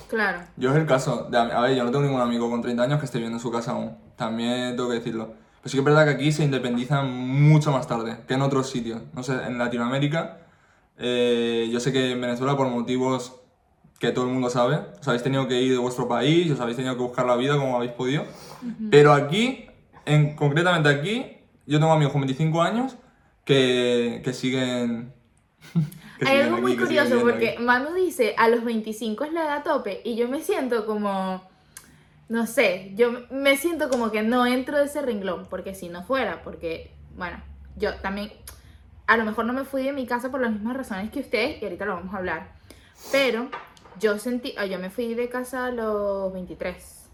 Claro. 0.09 0.41
Yo 0.57 0.71
es 0.71 0.77
el 0.77 0.87
caso, 0.87 1.25
de, 1.31 1.39
a 1.39 1.61
ver, 1.61 1.77
yo 1.77 1.85
no 1.85 1.91
tengo 1.91 2.05
ningún 2.05 2.21
amigo 2.21 2.49
con 2.51 2.63
30 2.63 2.83
años 2.83 2.99
que 3.01 3.07
esté 3.07 3.19
viviendo 3.19 3.37
en 3.37 3.43
su 3.43 3.51
casa 3.51 3.73
aún. 3.73 3.97
También 4.17 4.77
tengo 4.77 4.89
que 4.89 4.97
decirlo. 4.97 5.35
Pero 5.61 5.71
sí 5.71 5.77
que 5.77 5.81
es 5.81 5.85
verdad 5.85 6.05
que 6.05 6.11
aquí 6.11 6.33
se 6.33 6.45
independizan 6.45 7.11
mucho 7.11 7.73
más 7.73 7.87
tarde 7.87 8.19
que 8.27 8.35
en 8.35 8.43
otros 8.43 8.71
sitios. 8.71 9.03
No 9.15 9.23
sé, 9.23 9.33
en 9.33 9.59
Latinoamérica, 9.59 10.39
eh, 10.99 11.69
yo 11.71 11.81
sé 11.81 11.93
que 11.93 12.13
en 12.13 12.21
Venezuela 12.21 12.57
por 12.57 12.69
motivos 12.69 13.41
que 13.99 14.13
todo 14.13 14.27
el 14.27 14.33
mundo 14.33 14.51
sabe, 14.51 14.81
os 15.01 15.09
habéis 15.09 15.23
tenido 15.23 15.49
que 15.49 15.61
ir 15.61 15.73
de 15.73 15.79
vuestro 15.79 16.07
país, 16.07 16.51
os 16.51 16.61
habéis 16.61 16.77
tenido 16.77 16.95
que 16.97 17.03
buscar 17.03 17.27
la 17.27 17.37
vida 17.37 17.57
como 17.57 17.77
habéis 17.77 17.93
podido. 17.93 18.25
Pero 18.91 19.13
aquí, 19.13 19.67
en, 20.05 20.37
concretamente 20.37 20.89
aquí, 20.89 21.39
yo 21.67 21.79
tengo 21.79 21.93
amigos 21.93 22.13
con 22.13 22.23
25 22.23 22.63
años 22.63 22.97
que, 23.45 24.21
que 24.25 24.33
siguen... 24.33 25.13
Que 26.19 26.27
Hay 26.27 26.31
siguen 26.31 26.45
algo 26.47 26.57
aquí, 26.57 26.63
muy 26.63 26.77
curioso 26.79 27.21
porque 27.21 27.51
aquí. 27.51 27.63
Manu 27.63 27.93
dice 27.93 28.35
a 28.39 28.49
los 28.49 28.65
25 28.65 29.25
es 29.25 29.35
la 29.35 29.45
edad 29.45 29.63
tope 29.63 30.01
y 30.03 30.17
yo 30.17 30.29
me 30.29 30.41
siento 30.41 30.87
como, 30.87 31.47
no 32.31 32.47
sé, 32.47 32.93
yo 32.95 33.27
me 33.31 33.59
siento 33.59 33.91
como 33.91 34.11
que 34.11 34.23
no 34.23 34.47
entro 34.47 34.79
de 34.79 34.85
ese 34.87 35.03
renglón 35.03 35.47
porque 35.51 35.75
si 35.75 35.91
no 35.91 36.05
fuera, 36.05 36.43
porque, 36.43 36.91
bueno, 37.19 37.43
yo 37.77 37.97
también, 37.97 38.33
a 39.07 39.19
lo 39.19 39.27
mejor 39.27 39.45
no 39.45 39.53
me 39.53 39.65
fui 39.65 39.83
de 39.83 39.93
mi 39.93 40.07
casa 40.07 40.31
por 40.31 40.41
las 40.41 40.53
mismas 40.53 40.75
razones 40.75 41.11
que 41.11 41.21
ustedes 41.21 41.61
y 41.61 41.65
ahorita 41.67 41.85
lo 41.85 41.97
vamos 41.97 42.15
a 42.15 42.17
hablar, 42.17 42.55
pero 43.13 43.51
yo 44.01 44.19
sentí, 44.19 44.55
ah, 44.59 44.67
yo 44.67 44.79
me 44.79 44.91
fui 44.91 45.15
de 45.15 45.29
casa 45.29 45.67
a 45.67 45.71
los 45.71 46.33
23, 46.33 47.09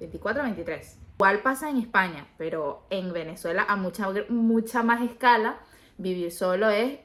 24, 0.00 0.42
23. 0.42 0.98
Igual 1.18 1.40
pasa 1.40 1.70
en 1.70 1.76
España, 1.78 2.26
pero 2.38 2.82
en 2.90 3.12
Venezuela 3.12 3.64
a 3.68 3.76
mucha, 3.76 4.08
mucha 4.28 4.82
más 4.82 5.02
escala 5.02 5.58
vivir 5.98 6.32
solo 6.32 6.68
es 6.70 6.98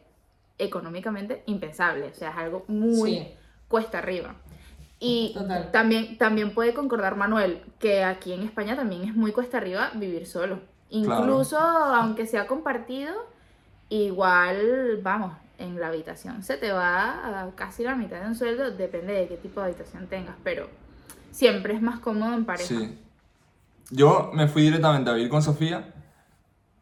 económicamente 0.57 1.43
impensable, 1.45 2.07
o 2.07 2.13
sea, 2.15 2.31
es 2.31 2.37
algo 2.37 2.65
muy 2.67 3.11
Sí. 3.11 3.27
cuesta 3.67 3.99
arriba. 3.99 4.35
Y 4.99 5.33
Total. 5.35 5.71
también, 5.71 6.17
también 6.17 6.55
puede 6.55 6.73
concordar 6.73 7.15
Manuel 7.15 7.61
que 7.77 8.03
aquí 8.03 8.33
en 8.33 8.41
España 8.41 8.75
también 8.75 9.03
es 9.03 9.13
muy 9.15 9.31
cuesta 9.31 9.57
arriba 9.57 9.91
vivir 9.93 10.25
solo. 10.25 10.59
Incluso 10.89 11.59
aunque 11.59 12.25
sea 12.25 12.47
compartido, 12.47 13.13
igual, 13.89 14.99
vamos, 15.03 15.33
en 15.57 15.79
la 15.79 15.87
habitación 15.87 16.43
se 16.43 16.57
te 16.57 16.71
va 16.71 17.43
a 17.43 17.51
casi 17.55 17.83
la 17.83 17.95
mitad 17.95 18.21
de 18.21 18.27
un 18.27 18.35
sueldo, 18.35 18.71
depende 18.71 19.13
de 19.13 19.27
qué 19.27 19.37
tipo 19.37 19.59
de 19.59 19.67
habitación 19.67 20.07
tengas, 20.07 20.35
pero 20.43 20.69
siempre 21.31 21.73
es 21.73 21.81
más 21.81 21.99
cómodo 21.99 22.33
en 22.33 22.45
pareja. 22.45 22.67
Sí. 22.67 22.99
Yo 23.89 24.31
me 24.33 24.47
fui 24.47 24.63
directamente 24.63 25.09
a 25.09 25.13
vivir 25.13 25.29
con 25.29 25.41
Sofía 25.41 25.93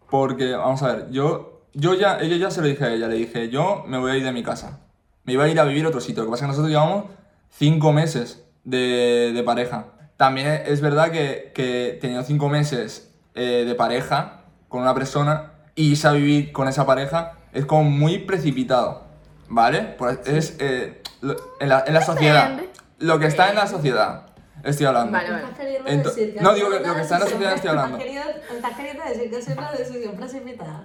porque, 0.10 0.54
vamos 0.54 0.82
a 0.84 0.96
ver, 0.96 1.12
yo, 1.12 1.62
yo 1.74 1.94
ya, 1.94 2.20
ella 2.20 2.38
ya 2.38 2.52
se 2.52 2.62
lo 2.62 2.68
dije 2.68 2.84
a 2.84 2.94
ella, 2.94 3.08
le 3.08 3.16
dije, 3.16 3.50
yo 3.50 3.84
me 3.88 3.98
voy 3.98 4.12
a 4.12 4.18
ir 4.18 4.24
de 4.24 4.32
mi 4.32 4.44
casa. 4.44 4.80
Me 5.24 5.34
iba 5.34 5.44
a 5.44 5.48
ir 5.48 5.60
a 5.60 5.64
vivir 5.66 5.86
a 5.86 5.90
otro 5.90 6.02
sitio. 6.02 6.24
Lo 6.24 6.30
que 6.30 6.32
pasa 6.32 6.46
es 6.46 6.48
que 6.48 6.58
nosotros 6.58 6.70
llevamos 6.70 7.06
cinco 7.50 7.92
meses 7.92 8.46
de, 8.64 9.32
de 9.34 9.44
pareja. 9.44 9.88
También 10.18 10.64
es 10.66 10.82
verdad 10.82 11.12
que, 11.12 11.52
que 11.54 11.98
teniendo 12.00 12.26
cinco 12.26 12.48
meses 12.48 13.12
eh, 13.34 13.66
de 13.66 13.76
pareja 13.76 14.44
con 14.70 14.82
una 14.82 14.94
persona 14.94 15.52
y 15.76 15.92
irse 15.92 16.08
a 16.08 16.12
vivir 16.12 16.52
con 16.52 16.68
esa 16.68 16.86
pareja 16.86 17.34
es 17.54 17.66
como 17.66 17.84
muy 17.84 18.20
precipitado, 18.20 19.04
¿vale? 19.50 19.82
Pues 19.98 20.20
es 20.26 20.56
eh, 20.60 21.02
lo- 21.22 21.36
en, 21.60 21.70
la, 21.70 21.84
en 21.86 21.94
la 21.94 22.02
sociedad. 22.02 22.60
Lo 23.00 23.20
que 23.20 23.26
está 23.28 23.50
en 23.50 23.56
la 23.56 23.68
sociedad, 23.68 24.28
estoy 24.64 24.86
hablando. 24.86 25.12
Vale, 25.12 25.30
vale. 25.32 25.44
¿Estás 25.44 25.60
queriendo 25.60 25.90
Ento- 25.90 26.04
decir 26.16 26.34
que 26.34 26.42
no, 26.42 26.54
digo 26.54 26.70
que 26.70 26.80
lo 26.80 26.96
que 26.96 27.02
está 27.02 27.16
en 27.16 27.22
la 27.22 27.28
sociedad 27.28 27.54
estoy 27.54 27.70
hablando. 27.70 27.98
¿Estás 27.98 28.08
queriendo, 28.14 28.56
estás 28.56 28.74
queriendo 28.78 29.04
decir 29.04 29.30
que 29.30 29.42
sido 29.42 29.58
una 29.60 29.72
decisión 29.74 30.16
precipitada? 30.16 30.84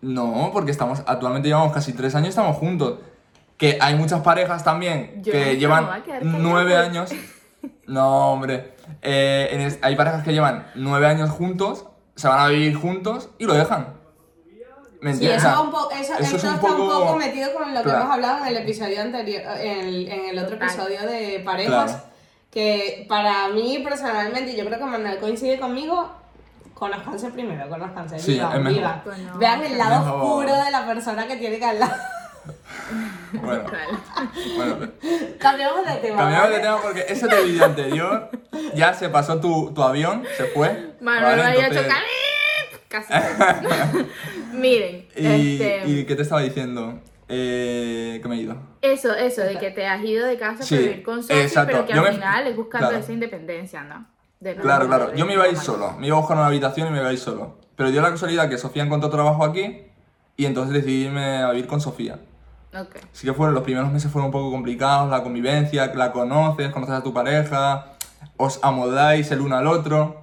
No, 0.00 0.50
porque 0.52 0.70
estamos, 0.70 1.02
actualmente 1.06 1.48
llevamos 1.48 1.72
casi 1.72 1.92
tres 1.92 2.14
años 2.14 2.26
y 2.26 2.30
estamos 2.30 2.56
juntos. 2.56 2.98
Que 3.58 3.78
hay 3.80 3.94
muchas 3.94 4.22
parejas 4.22 4.64
también 4.64 5.22
Yo 5.22 5.30
que 5.30 5.38
me 5.38 5.56
llevan 5.56 5.86
voy 5.86 5.94
a 5.96 6.02
quedar 6.02 6.18
callada, 6.20 6.38
nueve 6.40 6.76
años. 6.76 7.10
No, 7.86 8.32
hombre. 8.32 8.74
Eh, 9.02 9.48
en 9.52 9.60
es- 9.60 9.78
hay 9.82 9.94
parejas 9.94 10.24
que 10.24 10.32
llevan 10.32 10.66
nueve 10.74 11.06
años 11.06 11.30
juntos, 11.30 11.86
se 12.16 12.26
van 12.28 12.40
a 12.40 12.48
vivir 12.48 12.74
juntos 12.74 13.28
y 13.38 13.44
lo 13.44 13.54
dejan. 13.54 14.00
¿Me 15.02 15.12
Sí, 15.14 15.26
eso, 15.26 15.36
O 15.36 15.40
sea, 15.40 15.50
va 15.54 15.60
un 15.62 15.70
po- 15.72 15.90
eso, 15.90 16.14
eso 16.14 16.22
es 16.22 16.30
un 16.30 16.36
está 16.36 16.50
un 16.54 16.60
poco- 16.60 16.88
poco 17.00 17.16
metido 17.16 17.52
con 17.52 17.74
lo 17.74 17.78
que 17.78 17.82
Claro. 17.84 18.00
hemos 18.02 18.12
hablado 18.14 18.38
en 18.38 18.46
el 18.46 18.56
episodio 18.58 19.00
anterior, 19.02 19.42
en 19.60 19.80
el, 19.80 20.08
en 20.08 20.24
el 20.30 20.38
otro 20.38 20.54
episodio 20.56 21.02
de 21.02 21.42
parejas, 21.44 21.90
Claro. 21.92 22.04
que 22.52 23.04
para 23.08 23.48
mí 23.48 23.80
personalmente, 23.82 24.52
y 24.52 24.56
yo 24.56 24.64
creo 24.64 24.78
que 24.78 24.84
Manuel 24.84 25.18
coincide 25.18 25.58
conmigo, 25.58 26.08
conozcanse 26.74 27.30
primero, 27.30 27.68
conozcanse, 27.68 28.18
Sí, 28.20 28.34
vivan, 28.34 28.52
es 28.52 28.58
mejor. 28.60 28.72
vivan. 28.78 29.00
Conozcan. 29.02 29.38
Vean 29.40 29.64
el 29.64 29.78
lado 29.78 30.04
Mejor. 30.04 30.20
oscuro 30.22 30.64
de 30.64 30.70
la 30.70 30.86
persona 30.86 31.26
que 31.26 31.36
tiene 31.36 31.58
que 31.58 31.72
lado. 31.74 31.92
Bueno, 33.32 33.64
bueno, 34.56 34.88
Cambiamos 35.38 35.86
de 35.86 35.94
tema. 35.96 36.16
cambiamos 36.18 36.48
de 36.50 36.56
¿vale? 36.56 36.58
tema 36.60 36.76
porque 36.82 37.04
ese 37.08 37.26
de 37.28 37.42
vídeo 37.44 37.64
anterior 37.64 38.30
ya 38.74 38.92
se 38.94 39.08
pasó 39.08 39.40
tu, 39.40 39.72
tu 39.72 39.82
avión, 39.82 40.24
se 40.36 40.44
fue. 40.46 40.94
Manuel 41.00 41.38
¿vale? 41.38 41.42
a 41.62 41.66
Entonces- 41.66 41.82
chocar. 41.82 42.02
Casi. 42.88 43.12
Miren, 44.52 45.06
¿Y, 45.16 45.26
este, 45.56 45.82
¿Y 45.88 46.04
qué 46.04 46.14
te 46.16 46.22
estaba 46.22 46.40
diciendo? 46.42 47.00
Eh, 47.28 48.18
que 48.22 48.28
me 48.28 48.36
he 48.36 48.40
ido. 48.40 48.56
eso, 48.82 49.14
eso, 49.14 49.40
de 49.42 49.58
que 49.58 49.70
te 49.70 49.86
has 49.86 50.04
ido 50.04 50.26
de 50.26 50.36
casa 50.36 50.62
Sí, 50.62 50.74
para 50.74 50.86
vivir 50.88 51.02
con 51.02 51.22
Sofi, 51.22 51.40
exacto. 51.40 51.72
pero 51.72 51.86
que 51.86 51.94
Yo 51.94 52.00
al 52.00 52.08
me- 52.08 52.12
final 52.14 52.46
es 52.46 52.56
buscando 52.56 52.88
claro. 52.88 53.02
esa 53.02 53.12
independencia, 53.12 53.82
¿no? 53.84 54.06
De 54.40 54.54
Claro, 54.56 54.86
claro. 54.86 55.06
de 55.08 55.16
Yo 55.18 55.24
me 55.24 55.32
iba 55.34 55.44
a 55.44 55.48
ir 55.48 55.56
solo. 55.56 55.92
Me 55.98 56.08
iba 56.08 56.16
a 56.16 56.20
buscar 56.20 56.36
una 56.36 56.46
habitación 56.48 56.88
y 56.88 56.90
me 56.90 56.98
iba 56.98 57.08
a 57.08 57.12
ir 57.12 57.18
solo. 57.18 57.56
Pero 57.76 57.90
dio 57.90 58.02
la 58.02 58.10
casualidad 58.10 58.50
que 58.50 58.58
Sofía 58.58 58.82
encontró 58.82 59.08
trabajo 59.08 59.44
aquí 59.44 59.82
y 60.36 60.44
entonces 60.46 60.74
decidí 60.74 61.04
irme 61.06 61.36
a 61.42 61.50
vivir 61.52 61.66
con 61.68 61.80
Sofía. 61.80 62.18
Ok. 62.78 62.96
Así 63.12 63.26
que 63.26 63.32
fueron, 63.32 63.54
los 63.54 63.62
primeros 63.64 63.90
meses 63.92 64.10
fueron 64.10 64.26
un 64.26 64.32
poco 64.32 64.50
complicados, 64.50 65.08
la 65.10 65.22
convivencia, 65.22 65.92
la 65.94 66.10
conoces, 66.12 66.70
conoces 66.70 66.96
a 66.96 67.02
tu 67.02 67.14
pareja, 67.14 67.92
os 68.36 68.58
amodáis 68.62 69.30
el 69.30 69.40
uno 69.40 69.56
al 69.56 69.66
otro. 69.68 70.20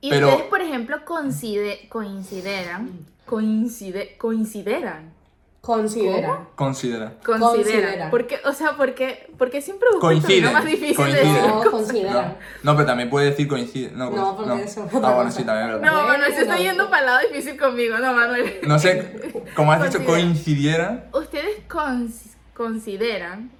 Y 0.00 0.10
Pero- 0.10 0.28
ustedes, 0.30 0.48
por 0.48 0.60
ejemplo, 0.62 1.04
coincide, 1.04 1.88
coincideran, 1.90 2.90
coincide, 3.26 4.16
coincideran, 4.18 5.12
Considera. 5.60 6.46
Considera. 6.56 7.12
consideran. 7.24 7.64
Considera. 7.64 8.10
Porque, 8.10 8.38
o 8.44 8.52
sea, 8.52 8.72
porque, 8.76 9.30
porque 9.38 9.62
siempre 9.62 9.88
busco 9.92 10.08
Coinciden, 10.08 10.52
más 10.52 10.62
difícil 10.66 10.94
coinciden. 10.94 11.24
de 11.26 11.32
decir 11.32 11.48
No, 11.48 11.54
cosas. 11.56 11.70
considera. 11.70 12.12
No, 12.12 12.36
no, 12.72 12.76
pero 12.76 12.86
también 12.86 13.08
puede 13.08 13.30
decir 13.30 13.48
coincide. 13.48 13.90
No, 13.92 14.10
No, 14.10 14.36
porque 14.36 14.62
eso 14.64 14.84
es 14.84 14.92
otra 14.94 15.08
Ah, 15.08 15.14
bueno, 15.14 15.30
sí, 15.30 15.42
también. 15.42 15.80
No, 15.80 16.02
Manuel 16.06 16.34
se 16.34 16.42
está 16.42 16.56
Bueno. 16.56 16.70
yendo 16.70 16.90
para 16.90 17.00
el 17.00 17.06
lado 17.06 17.20
difícil 17.30 17.58
conmigo, 17.58 17.96
no, 17.96 18.12
Manuel. 18.12 18.58
No 18.66 18.78
sé, 18.78 19.32
como 19.56 19.72
has 19.72 19.78
dicho, 19.84 20.04
Considera. 20.04 20.12
coincidieran. 20.26 21.04
Ustedes 21.14 21.66
cons- 21.66 22.34
consideran, 22.52 23.50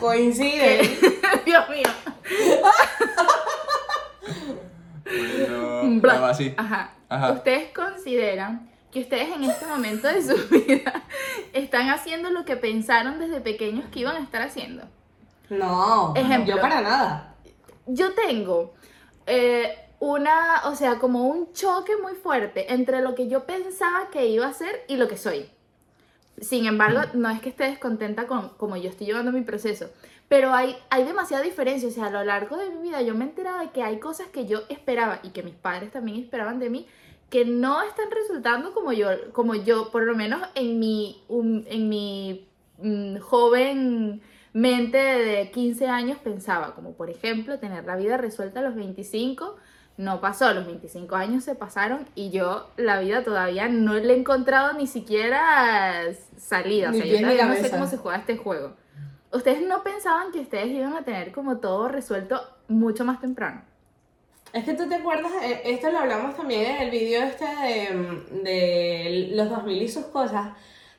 Coincide. 0.00 0.80
Dios 1.44 1.68
mío, 1.68 1.88
Bueno, 6.00 6.24
así. 6.26 6.54
Ajá. 6.56 6.92
Ajá. 7.08 7.32
Ustedes 7.32 7.68
consideran 7.74 8.70
que 8.92 9.00
ustedes 9.00 9.34
en 9.34 9.44
este 9.44 9.66
momento 9.66 10.06
de 10.06 10.22
su 10.22 10.36
vida 10.66 11.02
están 11.52 11.88
haciendo 11.88 12.30
lo 12.30 12.44
que 12.44 12.56
pensaron 12.56 13.18
desde 13.18 13.40
pequeños 13.40 13.86
que 13.90 14.00
iban 14.00 14.16
a 14.16 14.20
estar 14.20 14.42
haciendo. 14.42 14.84
No, 15.48 16.14
Ejemplo. 16.14 16.54
yo 16.54 16.60
para 16.60 16.80
nada. 16.82 17.34
Yo 17.86 18.14
tengo 18.14 18.74
eh, 19.26 19.74
una, 19.98 20.62
o 20.66 20.76
sea, 20.76 20.98
como 20.98 21.26
un 21.26 21.52
choque 21.52 21.96
muy 21.96 22.14
fuerte 22.14 22.72
entre 22.72 23.00
lo 23.00 23.14
que 23.14 23.28
yo 23.28 23.44
pensaba 23.44 24.10
que 24.10 24.26
iba 24.26 24.46
a 24.46 24.52
ser 24.52 24.84
y 24.88 24.96
lo 24.96 25.08
que 25.08 25.16
soy. 25.16 25.48
Sin 26.40 26.66
embargo, 26.66 27.00
no 27.14 27.30
es 27.30 27.40
que 27.40 27.48
esté 27.48 27.64
descontenta 27.64 28.26
con 28.26 28.50
como 28.50 28.76
yo 28.76 28.90
estoy 28.90 29.06
llevando 29.06 29.32
mi 29.32 29.42
proceso, 29.42 29.90
pero 30.28 30.52
hay, 30.52 30.76
hay 30.90 31.04
demasiada 31.04 31.42
diferencia. 31.42 31.88
O 31.88 31.92
sea, 31.92 32.06
a 32.06 32.10
lo 32.10 32.24
largo 32.24 32.56
de 32.56 32.70
mi 32.70 32.82
vida 32.82 33.00
yo 33.02 33.14
me 33.14 33.24
he 33.24 33.28
enterado 33.28 33.58
de 33.58 33.70
que 33.70 33.82
hay 33.82 33.98
cosas 33.98 34.26
que 34.28 34.46
yo 34.46 34.62
esperaba 34.68 35.20
y 35.22 35.30
que 35.30 35.42
mis 35.42 35.54
padres 35.54 35.92
también 35.92 36.20
esperaban 36.20 36.58
de 36.58 36.70
mí 36.70 36.86
que 37.32 37.46
no 37.46 37.82
están 37.82 38.10
resultando 38.10 38.74
como 38.74 38.92
yo, 38.92 39.08
como 39.32 39.54
yo, 39.54 39.90
por 39.90 40.02
lo 40.02 40.14
menos 40.14 40.42
en 40.54 40.78
mi, 40.78 41.24
um, 41.28 41.64
en 41.66 41.88
mi 41.88 42.46
mm, 42.76 43.20
joven 43.20 44.20
mente 44.52 44.98
de 44.98 45.50
15 45.50 45.88
años 45.88 46.18
pensaba, 46.18 46.74
como 46.74 46.92
por 46.92 47.08
ejemplo 47.08 47.58
tener 47.58 47.86
la 47.86 47.96
vida 47.96 48.18
resuelta 48.18 48.60
a 48.60 48.62
los 48.62 48.74
25, 48.74 49.56
no 49.96 50.20
pasó, 50.20 50.52
los 50.52 50.66
25 50.66 51.16
años 51.16 51.42
se 51.42 51.54
pasaron 51.54 52.06
y 52.14 52.28
yo 52.28 52.68
la 52.76 53.00
vida 53.00 53.24
todavía 53.24 53.66
no 53.66 53.94
le 53.94 54.12
he 54.12 54.18
encontrado 54.18 54.74
ni 54.74 54.86
siquiera 54.86 56.02
salida, 56.36 56.90
o 56.90 56.92
Ni 56.92 57.00
sea, 57.00 57.06
yo 57.06 57.18
todavía 57.18 57.46
no 57.46 57.54
sé 57.54 57.70
cómo 57.70 57.86
se 57.86 57.96
juega 57.96 58.18
este 58.18 58.36
juego. 58.36 58.74
¿Ustedes 59.32 59.66
no 59.66 59.82
pensaban 59.82 60.32
que 60.32 60.40
ustedes 60.40 60.66
iban 60.66 60.92
a 60.92 61.02
tener 61.02 61.32
como 61.32 61.56
todo 61.60 61.88
resuelto 61.88 62.42
mucho 62.68 63.06
más 63.06 63.22
temprano? 63.22 63.62
Es 64.52 64.64
que 64.64 64.74
tú 64.74 64.86
te 64.88 64.96
acuerdas, 64.96 65.32
eh, 65.42 65.62
esto 65.64 65.90
lo 65.90 66.00
hablamos 66.00 66.36
también 66.36 66.66
en 66.66 66.82
el 66.82 66.90
video 66.90 67.22
este 67.22 67.46
de, 67.46 68.42
de 68.42 69.28
los 69.32 69.48
2000 69.48 69.82
y 69.82 69.88
sus 69.88 70.06
cosas. 70.06 70.50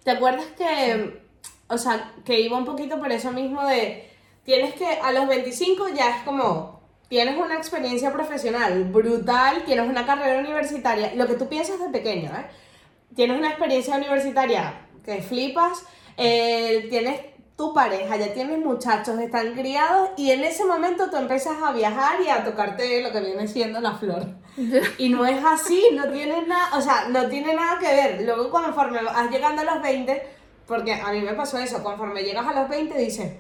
¿Te 0.04 0.12
acuerdas 0.12 0.46
que, 0.58 1.22
o 1.68 1.78
sea, 1.78 2.14
que 2.26 2.40
iba 2.40 2.58
un 2.58 2.66
poquito 2.66 3.00
por 3.00 3.12
eso 3.12 3.32
mismo 3.32 3.64
de, 3.66 4.10
tienes 4.44 4.74
que, 4.74 4.88
a 4.88 5.12
los 5.12 5.28
25 5.28 5.90
ya 5.90 6.18
es 6.18 6.24
como, 6.24 6.82
tienes 7.10 7.38
una 7.38 7.56
experiencia 7.56 8.12
profesional 8.12 8.86
brutal, 8.86 9.64
tienes 9.66 9.88
una 9.88 10.06
carrera 10.06 10.40
universitaria, 10.40 11.14
lo 11.16 11.28
que 11.28 11.36
tú 11.36 11.48
piensas 11.48 11.80
de 11.80 11.90
pequeño, 11.90 12.32
¿eh? 12.32 12.46
Tienes 13.16 13.38
una 13.38 13.50
experiencia 13.50 13.96
universitaria 13.96 14.88
que 15.06 15.22
flipas, 15.22 15.86
eh, 16.18 16.88
tienes 16.90 17.22
tu 17.56 17.74
pareja, 17.74 18.18
ya 18.18 18.34
tienes 18.34 18.60
muchachos, 18.60 19.20
están 19.20 19.54
criados 19.54 20.10
y 20.18 20.32
en 20.32 20.44
ese 20.44 20.66
momento 20.66 21.10
tú 21.10 21.18
empiezas 21.18 21.62
a 21.62 21.72
viajar 21.72 22.20
y 22.22 22.30
a 22.30 22.44
tocarte 22.44 23.02
lo 23.02 23.12
que 23.12 23.20
viene 23.20 23.48
siendo 23.48 23.80
la 23.80 23.94
flor. 23.94 24.28
Y 25.00 25.10
no 25.10 25.26
es 25.26 25.44
así, 25.44 25.84
no 25.94 26.12
tiene 26.12 26.46
nada, 26.46 26.78
o 26.78 26.82
sea, 26.82 27.08
no 27.10 27.28
tiene 27.28 27.56
nada 27.56 27.80
que 27.80 27.88
ver. 27.88 28.22
Luego 28.24 28.50
conforme 28.52 29.02
vas 29.04 29.30
llegando 29.32 29.62
a 29.64 29.66
los 29.66 29.82
20, 29.82 30.22
porque 30.68 30.94
a 30.94 31.12
mí 31.12 31.22
me 31.22 31.34
pasó 31.34 31.58
eso, 31.58 31.84
conforme 31.84 32.24
llegas 32.24 32.46
a 32.46 32.54
los 32.54 32.70
20 32.70 32.98
dices, 32.98 33.34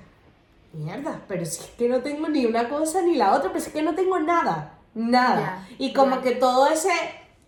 mierda, 0.73 1.21
pero 1.27 1.45
si 1.45 1.61
es 1.61 1.69
que 1.77 1.87
no 1.87 2.01
tengo 2.01 2.29
ni 2.29 2.45
una 2.45 2.67
cosa 2.67 3.01
ni 3.01 3.15
la 3.15 3.33
otra, 3.33 3.49
pero 3.49 3.61
si 3.61 3.67
es 3.67 3.73
que 3.73 3.83
no 3.83 3.93
tengo 3.93 4.19
nada, 4.19 4.79
nada. 4.95 5.67
Y 5.77 5.93
como 5.93 6.21
que 6.21 6.31
todo 6.31 6.67
ese, 6.67 6.91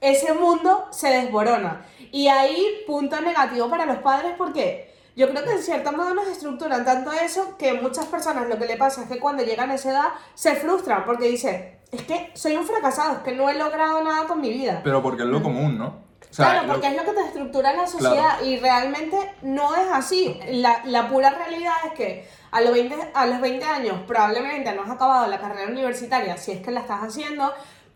ese 0.01 0.33
mundo 0.33 0.87
se 0.91 1.09
desborona. 1.09 1.85
Y 2.11 2.27
ahí, 2.27 2.83
punto 2.85 3.19
negativo 3.19 3.69
para 3.69 3.85
los 3.85 3.97
padres 3.97 4.33
porque 4.37 4.84
yo 5.15 5.29
creo 5.29 5.43
que 5.43 5.51
en 5.51 5.61
cierto 5.63 5.91
modo 5.93 6.13
nos 6.13 6.27
estructuran 6.27 6.83
tanto 6.85 7.11
eso 7.11 7.55
que 7.57 7.73
muchas 7.73 8.05
personas 8.05 8.47
lo 8.47 8.57
que 8.57 8.65
le 8.65 8.77
pasa 8.77 9.03
es 9.03 9.07
que 9.09 9.19
cuando 9.19 9.43
llegan 9.43 9.71
a 9.71 9.75
esa 9.75 9.91
edad 9.91 10.07
se 10.33 10.55
frustran 10.55 11.05
porque 11.05 11.27
dicen, 11.27 11.79
es 11.91 12.01
que 12.03 12.31
soy 12.33 12.55
un 12.57 12.65
fracasado, 12.65 13.13
es 13.13 13.19
que 13.19 13.31
no 13.33 13.49
he 13.49 13.55
logrado 13.55 14.03
nada 14.03 14.27
con 14.27 14.41
mi 14.41 14.49
vida. 14.49 14.81
Pero 14.83 15.01
porque 15.01 15.23
es 15.23 15.29
lo 15.29 15.41
común, 15.41 15.77
¿no? 15.77 15.87
O 15.87 16.35
claro, 16.35 16.63
lo- 16.67 16.73
porque 16.73 16.87
es 16.87 16.95
lo 16.97 17.03
que 17.05 17.11
te 17.13 17.21
estructura 17.21 17.71
en 17.71 17.77
la 17.77 17.87
sociedad 17.87 18.41
y 18.43 18.57
realmente 18.57 19.17
no 19.41 19.73
es 19.75 19.87
así. 19.93 20.37
La, 20.49 20.81
la 20.83 21.07
pura 21.07 21.29
realidad 21.29 21.73
es 21.85 21.93
que 21.93 22.27
a 22.51 22.59
los, 22.59 22.73
20, 22.73 22.95
a 23.13 23.25
los 23.25 23.39
20 23.39 23.63
años 23.65 24.01
probablemente 24.05 24.73
no 24.73 24.83
has 24.83 24.89
acabado 24.89 25.27
la 25.27 25.39
carrera 25.39 25.71
universitaria, 25.71 26.35
si 26.35 26.51
es 26.51 26.61
que 26.61 26.71
la 26.71 26.81
estás 26.81 27.01
haciendo, 27.03 27.53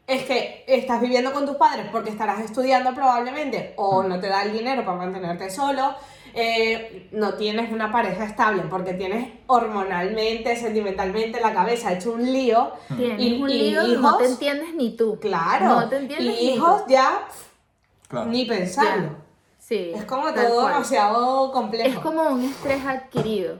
es 0.07 0.23
que 0.23 0.63
estás 0.67 1.01
viviendo 1.01 1.33
con 1.33 1.45
tus 1.45 1.57
padres 1.57 1.87
porque 1.91 2.09
estarás 2.11 2.39
estudiando 2.39 2.93
probablemente 2.93 3.73
o 3.75 4.03
no 4.03 4.19
te 4.21 4.27
da 4.27 4.43
el 4.43 4.53
dinero 4.53 4.85
para 4.85 4.97
mantenerte 4.97 5.49
solo. 5.49 5.95
Eh, 6.33 7.09
no 7.11 7.33
tienes 7.35 7.71
una 7.71 7.91
pareja 7.91 8.23
estable 8.25 8.63
porque 8.69 8.93
tienes 8.93 9.31
hormonalmente, 9.47 10.55
sentimentalmente 10.55 11.39
la 11.41 11.53
cabeza 11.53 11.93
hecho 11.93 12.13
un 12.13 12.31
lío. 12.31 12.71
Tienes 12.95 13.19
Y- 13.19 13.41
un 13.41 13.49
y 13.49 13.53
lío 13.53 13.87
y 13.87 13.97
no 13.97 14.17
te 14.17 14.25
entiendes 14.25 14.73
ni 14.75 14.95
tú. 14.95 15.17
Claro. 15.19 15.65
No 15.81 15.89
te 15.89 15.97
entiendes 15.97 16.39
y 16.41 16.45
ni 16.47 16.53
hijos 16.55 16.85
tú. 16.85 16.91
ya 16.91 17.27
Claro. 18.07 18.29
ni 18.29 18.45
pensarlo. 18.45 19.03
Ya. 19.07 19.15
Sí. 19.59 19.91
Es 19.95 20.05
como 20.05 20.33
todo 20.33 20.67
demasiado 20.67 21.51
complejo. 21.51 21.89
Es 21.89 21.99
como 21.99 22.23
un 22.23 22.43
estrés 22.43 22.83
adquirido. 22.85 23.59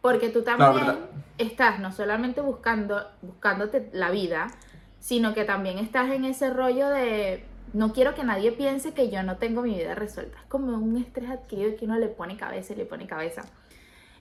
Porque 0.00 0.28
tú 0.28 0.42
también 0.42 0.96
estás 1.38 1.78
no 1.78 1.92
solamente 1.92 2.40
buscando, 2.40 3.06
buscándote 3.22 3.88
la 3.92 4.10
vida, 4.10 4.48
sino 5.00 5.32
que 5.34 5.44
también 5.44 5.78
estás 5.78 6.10
en 6.10 6.24
ese 6.24 6.50
rollo 6.50 6.88
de 6.88 7.44
no 7.74 7.92
quiero 7.92 8.14
que 8.14 8.24
nadie 8.24 8.52
piense 8.52 8.94
que 8.94 9.10
yo 9.10 9.22
no 9.22 9.36
tengo 9.36 9.60
mi 9.62 9.74
vida 9.74 9.94
resuelta. 9.94 10.38
Es 10.38 10.46
como 10.46 10.76
un 10.78 10.96
estrés 10.96 11.28
adquirido 11.28 11.76
que 11.76 11.84
uno 11.84 11.98
le 11.98 12.08
pone 12.08 12.36
cabeza 12.38 12.72
y 12.72 12.76
le 12.76 12.86
pone 12.86 13.06
cabeza. 13.06 13.42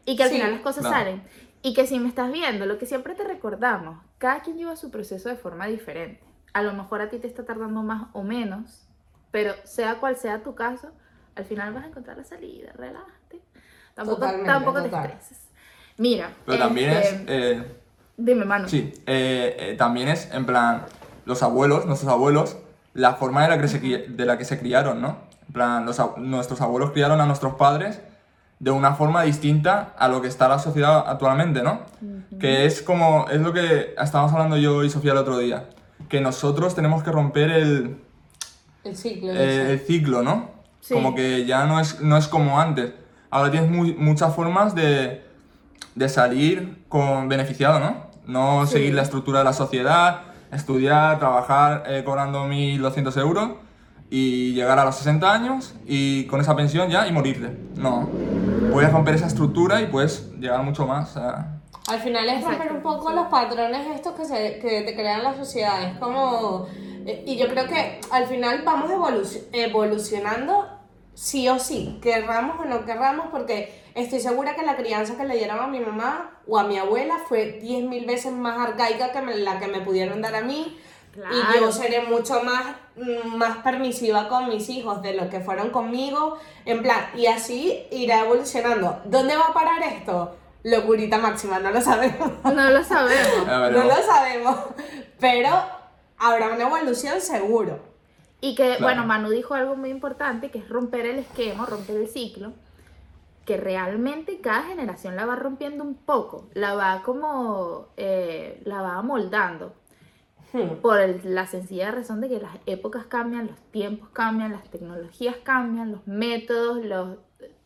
Y 0.06 0.18
que 0.18 0.24
al 0.24 0.30
Sí, 0.30 0.36
final 0.36 0.52
las 0.52 0.62
cosas 0.62 0.86
claro. 0.86 0.98
salen. 0.98 1.24
Y 1.62 1.74
que 1.74 1.88
si 1.88 1.98
me 2.00 2.10
estás 2.10 2.30
viendo, 2.32 2.66
lo 2.66 2.78
que 2.78 2.86
siempre 2.86 3.16
te 3.16 3.24
recordamos, 3.24 3.98
cada 4.18 4.42
quien 4.42 4.58
lleva 4.58 4.76
su 4.76 4.92
proceso 4.92 5.30
de 5.30 5.38
forma 5.38 5.68
diferente. 5.68 6.22
A 6.52 6.62
lo 6.62 6.74
mejor 6.74 7.00
a 7.02 7.10
ti 7.10 7.20
te 7.20 7.28
está 7.28 7.46
tardando 7.46 7.82
más 7.84 8.10
o 8.14 8.22
menos, 8.24 8.86
pero 9.32 9.54
sea 9.64 9.96
cual 9.96 10.18
sea 10.18 10.44
tu 10.44 10.56
caso, 10.56 10.90
al 11.36 11.46
final 11.46 11.74
vas 11.74 11.86
a 11.86 11.88
encontrar 11.88 12.18
la 12.18 12.24
salida, 12.26 12.74
relájate. 12.76 13.40
Tampoco, 13.96 14.18
Totalmente, 14.18 14.48
tampoco 14.52 14.82
te 14.84 14.90
total. 14.90 15.06
estreses. 15.12 15.38
Mira, 15.98 16.32
Pero 16.46 16.58
también 16.58 16.90
este, 16.92 17.08
es... 17.16 17.24
eh, 17.28 17.64
Dime, 18.18 18.46
mano. 18.46 18.68
Sí, 18.68 18.92
eh, 19.08 19.56
eh, 19.60 19.76
también 19.78 20.08
es 20.10 20.32
en 20.34 20.46
plan, 20.46 20.86
los 21.26 21.42
abuelos, 21.44 21.86
nuestros 21.86 22.12
abuelos, 22.12 22.58
la 22.94 23.14
forma 23.16 23.44
de 23.44 23.50
la 23.50 23.60
que 23.62 23.68
se, 23.68 23.80
de 23.80 24.26
la 24.26 24.38
que 24.38 24.46
se 24.46 24.60
criaron, 24.60 25.02
¿no? 25.02 25.18
En 25.48 25.54
plan, 25.54 25.86
los 25.86 26.00
nuestros 26.18 26.62
abuelos 26.62 26.92
criaron 26.92 27.20
a 27.22 27.26
nuestros 27.26 27.56
padres 27.56 28.02
de 28.60 28.72
una 28.72 28.94
forma 28.96 29.24
distinta 29.24 29.94
a 29.98 30.08
lo 30.08 30.22
que 30.22 30.28
está 30.28 30.48
la 30.48 30.58
sociedad 30.60 31.04
actualmente, 31.08 31.64
¿no? 31.64 31.82
Que 32.40 32.66
es 32.66 32.82
como, 32.82 33.26
es 33.30 33.42
lo 33.42 33.52
que 33.52 33.94
estábamos 34.00 34.32
hablando 34.34 34.58
yo 34.58 34.84
y 34.84 34.90
Sofía 34.90 35.12
el 35.12 35.18
otro 35.18 35.38
día, 35.38 35.70
que 36.08 36.22
nosotros 36.22 36.74
tenemos 36.76 37.04
que 37.04 37.12
romper 37.12 37.52
el, 37.52 37.98
El 38.84 38.96
ciclo. 38.96 39.32
eh, 39.34 39.72
el 39.74 39.80
ciclo, 39.80 40.22
¿no? 40.22 40.52
Sí. 40.80 40.94
Como 40.94 41.14
que 41.16 41.46
ya 41.46 41.66
no 41.66 41.80
es, 41.80 42.00
no 42.02 42.16
es 42.18 42.28
como 42.28 42.60
antes. 42.60 42.94
Ahora 43.30 43.52
tienes 43.52 43.70
muy- 43.70 43.94
muchas 43.96 44.34
formas 44.36 44.76
de, 44.76 45.24
de 45.96 46.10
salir 46.10 46.84
con 46.90 47.28
beneficiado, 47.30 47.80
¿no? 47.80 48.08
No 48.26 48.66
Sí. 48.66 48.74
seguir 48.74 48.94
la 48.94 49.02
estructura 49.02 49.40
de 49.40 49.46
la 49.46 49.54
sociedad, 49.54 50.22
estudiar, 50.56 51.20
trabajar 51.20 51.84
eh, 51.88 52.04
cobrando 52.04 52.46
1.200 52.48 53.18
euros 53.20 53.52
y 54.10 54.54
llegar 54.54 54.78
a 54.80 54.86
los 54.86 54.96
60 54.96 55.32
años 55.34 55.76
y 55.86 56.26
con 56.26 56.40
esa 56.42 56.56
pensión 56.56 56.90
ya 56.90 57.08
y 57.08 57.12
morirte. 57.12 57.58
No. 57.76 58.08
Puedes 58.72 58.92
romper 58.92 59.16
esa 59.16 59.28
estructura 59.28 59.82
y 59.82 59.88
puedes 59.88 60.32
llegar 60.40 60.64
mucho 60.64 60.86
más 60.88 61.18
a... 61.18 61.60
Al 61.90 62.00
final 62.00 62.30
es 62.30 62.44
romper 62.44 62.72
un 62.72 62.82
poco 62.82 63.12
los 63.12 63.28
patrones 63.28 63.86
estos 63.94 64.14
que, 64.14 64.26
se, 64.26 64.60
que 64.60 64.82
te 64.84 64.94
crean 64.96 65.24
la 65.24 65.36
sociedad. 65.36 65.82
Es 65.84 65.98
como... 65.98 66.66
eh, 67.06 67.24
Y 67.28 67.38
yo 67.38 67.48
creo 67.50 67.68
que 67.68 68.00
al 68.12 68.26
final 68.28 68.62
vamos 68.66 68.89
evolu- 68.92 69.42
evolucionando 69.52 70.68
sí 71.15 71.47
o 71.49 71.60
sí, 71.60 71.99
querramos 72.02 72.60
o 72.60 72.65
no 72.65 72.86
querramos, 72.86 73.28
porque 73.32 73.84
estoy 73.95 74.19
segura 74.19 74.56
que 74.56 74.63
la 74.63 74.76
crianza 74.76 75.15
que 75.17 75.26
le 75.26 75.36
dieron 75.38 75.60
a 75.60 75.67
mi 75.67 75.80
mamá 75.80 76.39
o 76.47 76.58
a 76.58 76.63
mi 76.63 76.78
abuela 76.78 77.17
fue 77.28 77.60
10.000 77.62 78.06
veces 78.06 78.32
más 78.34 78.58
arcaica 78.60 79.12
que 79.12 79.21
me- 79.21 79.36
la 79.38 79.60
que 79.60 79.67
me 79.67 79.82
pudieron 79.82 80.21
dar 80.21 80.36
a 80.36 80.41
mí. 80.41 80.80
Y 81.15 81.60
yo 81.60 81.71
seré 81.71 82.02
mucho 82.02 82.41
más, 82.43 82.76
mm, 82.95 83.36
más 83.38 83.58
permisiva 83.58 84.28
con 84.30 84.49
mis 84.49 84.67
hijos 84.69 85.04
de 85.04 85.13
lo 85.13 85.30
que 85.30 85.41
fueron 85.41 85.69
conmigo. 85.69 86.39
En 86.65 86.82
plan, 86.82 87.06
y 87.15 87.28
así 87.28 87.86
irá 87.91 88.21
evolucionando. 88.21 88.99
¿Dónde 89.06 89.36
va 89.36 89.45
a 89.49 89.54
parar 89.54 89.84
esto? 89.84 90.36
Locurita 90.63 91.19
máxima, 91.19 91.60
no 91.60 91.69
lo 91.69 91.80
sabemos. 91.82 92.32
No 92.43 92.69
lo 92.71 92.84
sabemos. 92.84 93.45
No 93.78 93.84
lo 93.84 93.95
sabemos. 94.02 94.58
Pero 95.19 95.49
habrá 96.17 96.47
una 96.47 96.63
evolución 96.63 97.21
seguro. 97.21 97.80
Y 98.43 98.56
que, 98.56 98.63
Claro. 98.75 98.82
bueno, 98.84 99.06
Manu 99.06 99.29
dijo 99.29 99.53
algo 99.53 99.77
muy 99.77 99.89
importante, 99.89 100.51
que 100.51 100.58
es 100.60 100.67
romper 100.67 101.06
el 101.06 101.17
esquema, 101.19 101.65
romper 101.65 101.95
el 101.95 102.10
ciclo, 102.10 102.51
que 103.45 103.56
realmente 103.56 104.41
cada 104.41 104.63
generación 104.63 105.15
la 105.15 105.25
va 105.25 105.38
rompiendo 105.38 105.82
un 105.82 105.95
poco, 105.95 106.49
la 106.53 106.73
va 106.75 107.03
como, 107.03 107.88
eh, 107.95 108.62
la 108.65 108.82
va 108.82 108.95
amoldando, 108.97 109.73
Hmm. 110.51 110.82
por 110.82 110.99
el- 110.99 111.21
la 111.23 111.47
sencilla 111.47 111.89
razón 111.91 112.19
de 112.19 112.27
que 112.27 112.41
las 112.41 112.58
épocas 112.65 113.06
cambian, 113.06 113.47
los 113.47 113.58
tiempos 113.71 114.10
cambian, 114.10 114.51
las 114.51 114.69
tecnologías 114.69 115.38
cambian, 115.43 115.93
los 115.93 116.06
métodos, 116.06 116.84
los, 116.84 117.17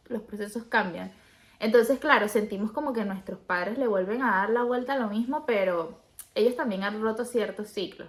los 0.09 0.21
procesos 0.21 0.63
cambian. 0.65 1.11
Entonces, 1.59 1.97
claro, 1.97 2.27
sentimos 2.27 2.71
como 2.71 2.93
que 2.93 3.03
nuestros 3.03 3.39
padres 3.39 3.79
le 3.79 3.87
vuelven 3.87 4.21
a 4.21 4.29
dar 4.37 4.51
la 4.51 4.61
vuelta 4.61 4.93
a 4.93 4.97
lo 4.99 5.07
mismo, 5.07 5.43
pero 5.47 5.97
ellos 6.35 6.55
también 6.55 6.83
han 6.83 7.01
roto 7.01 7.25
ciertos 7.25 7.67
ciclos. 7.69 8.07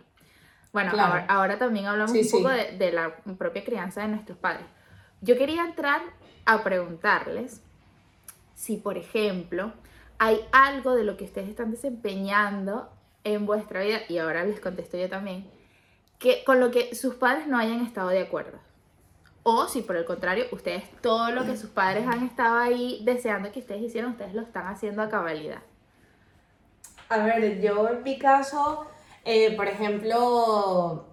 Bueno, 0.78 0.92
Claro. 0.92 1.12
ahora, 1.12 1.26
ahora 1.28 1.58
también 1.58 1.86
hablamos 1.86 2.12
Sí, 2.12 2.20
un 2.22 2.30
poco 2.42 2.50
sí. 2.54 2.56
de, 2.56 2.78
de 2.78 2.92
la 2.92 3.16
propia 3.38 3.64
crianza 3.64 4.02
de 4.02 4.08
nuestros 4.08 4.38
padres. 4.38 4.64
Yo 5.20 5.36
quería 5.36 5.64
entrar 5.64 6.00
a 6.46 6.62
preguntarles 6.62 7.60
si, 8.54 8.76
por 8.76 8.96
ejemplo, 8.96 9.72
hay 10.18 10.40
algo 10.52 10.94
de 10.94 11.04
lo 11.04 11.16
que 11.16 11.24
ustedes 11.24 11.48
están 11.48 11.70
desempeñando 11.70 12.90
en 13.24 13.46
vuestra 13.46 13.82
vida, 13.82 13.98
y 14.08 14.18
ahora 14.18 14.44
les 14.44 14.60
contesto 14.60 14.96
yo 14.96 15.08
también, 15.08 15.50
que 16.18 16.42
con 16.44 16.60
lo 16.60 16.70
que 16.70 16.94
sus 16.94 17.14
padres 17.14 17.46
no 17.46 17.58
hayan 17.58 17.80
estado 17.84 18.08
de 18.08 18.22
acuerdo. 18.22 18.58
O 19.42 19.66
si 19.68 19.82
por 19.82 19.96
el 19.96 20.04
contrario, 20.04 20.46
ustedes 20.52 20.84
todo 21.00 21.30
lo 21.30 21.44
que 21.44 21.56
sus 21.56 21.70
padres 21.70 22.06
han 22.06 22.24
estado 22.24 22.58
ahí 22.58 23.00
deseando 23.04 23.50
que 23.52 23.60
ustedes 23.60 23.82
hicieran, 23.82 24.10
ustedes 24.12 24.34
lo 24.34 24.42
están 24.42 24.66
haciendo 24.66 25.02
a 25.02 25.08
cabalidad. 25.08 25.62
A 27.08 27.18
ver, 27.18 27.60
yo 27.60 27.88
en 27.88 28.02
mi 28.02 28.18
caso, 28.18 28.86
eh, 29.30 29.52
por 29.56 29.68
ejemplo, 29.68 31.04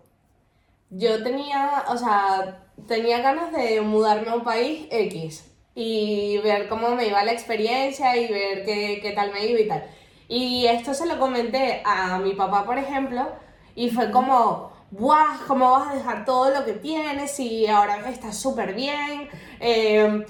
yo 0.89 1.21
tenía, 1.21 1.83
o 1.89 1.97
sea, 1.97 2.63
tenía 2.87 3.19
ganas 3.19 3.51
de 3.51 3.81
mudarme 3.81 4.29
a 4.29 4.35
un 4.35 4.43
país 4.45 4.87
X 4.89 5.51
y 5.75 6.37
ver 6.37 6.69
cómo 6.69 6.95
me 6.95 7.07
iba 7.07 7.25
la 7.25 7.33
experiencia 7.33 8.15
y 8.15 8.31
ver 8.31 8.63
qué, 8.63 8.99
qué 9.01 9.11
tal 9.11 9.33
me 9.33 9.45
iba 9.45 9.59
y 9.59 9.67
tal. 9.67 9.83
Y 10.29 10.65
esto 10.67 10.93
se 10.93 11.07
lo 11.07 11.19
comenté 11.19 11.81
a 11.83 12.17
mi 12.19 12.33
papá, 12.33 12.65
por 12.65 12.77
ejemplo, 12.77 13.27
y 13.75 13.89
fue 13.89 14.09
como, 14.11 14.71
¡buah! 14.91 15.39
¿Cómo 15.45 15.71
vas 15.71 15.91
a 15.91 15.95
dejar 15.95 16.23
todo 16.23 16.51
lo 16.51 16.63
que 16.63 16.73
tienes 16.73 17.37
y 17.41 17.67
ahora 17.67 18.09
estás 18.09 18.37
súper 18.37 18.75
bien? 18.75 19.27
Eh, 19.59 20.25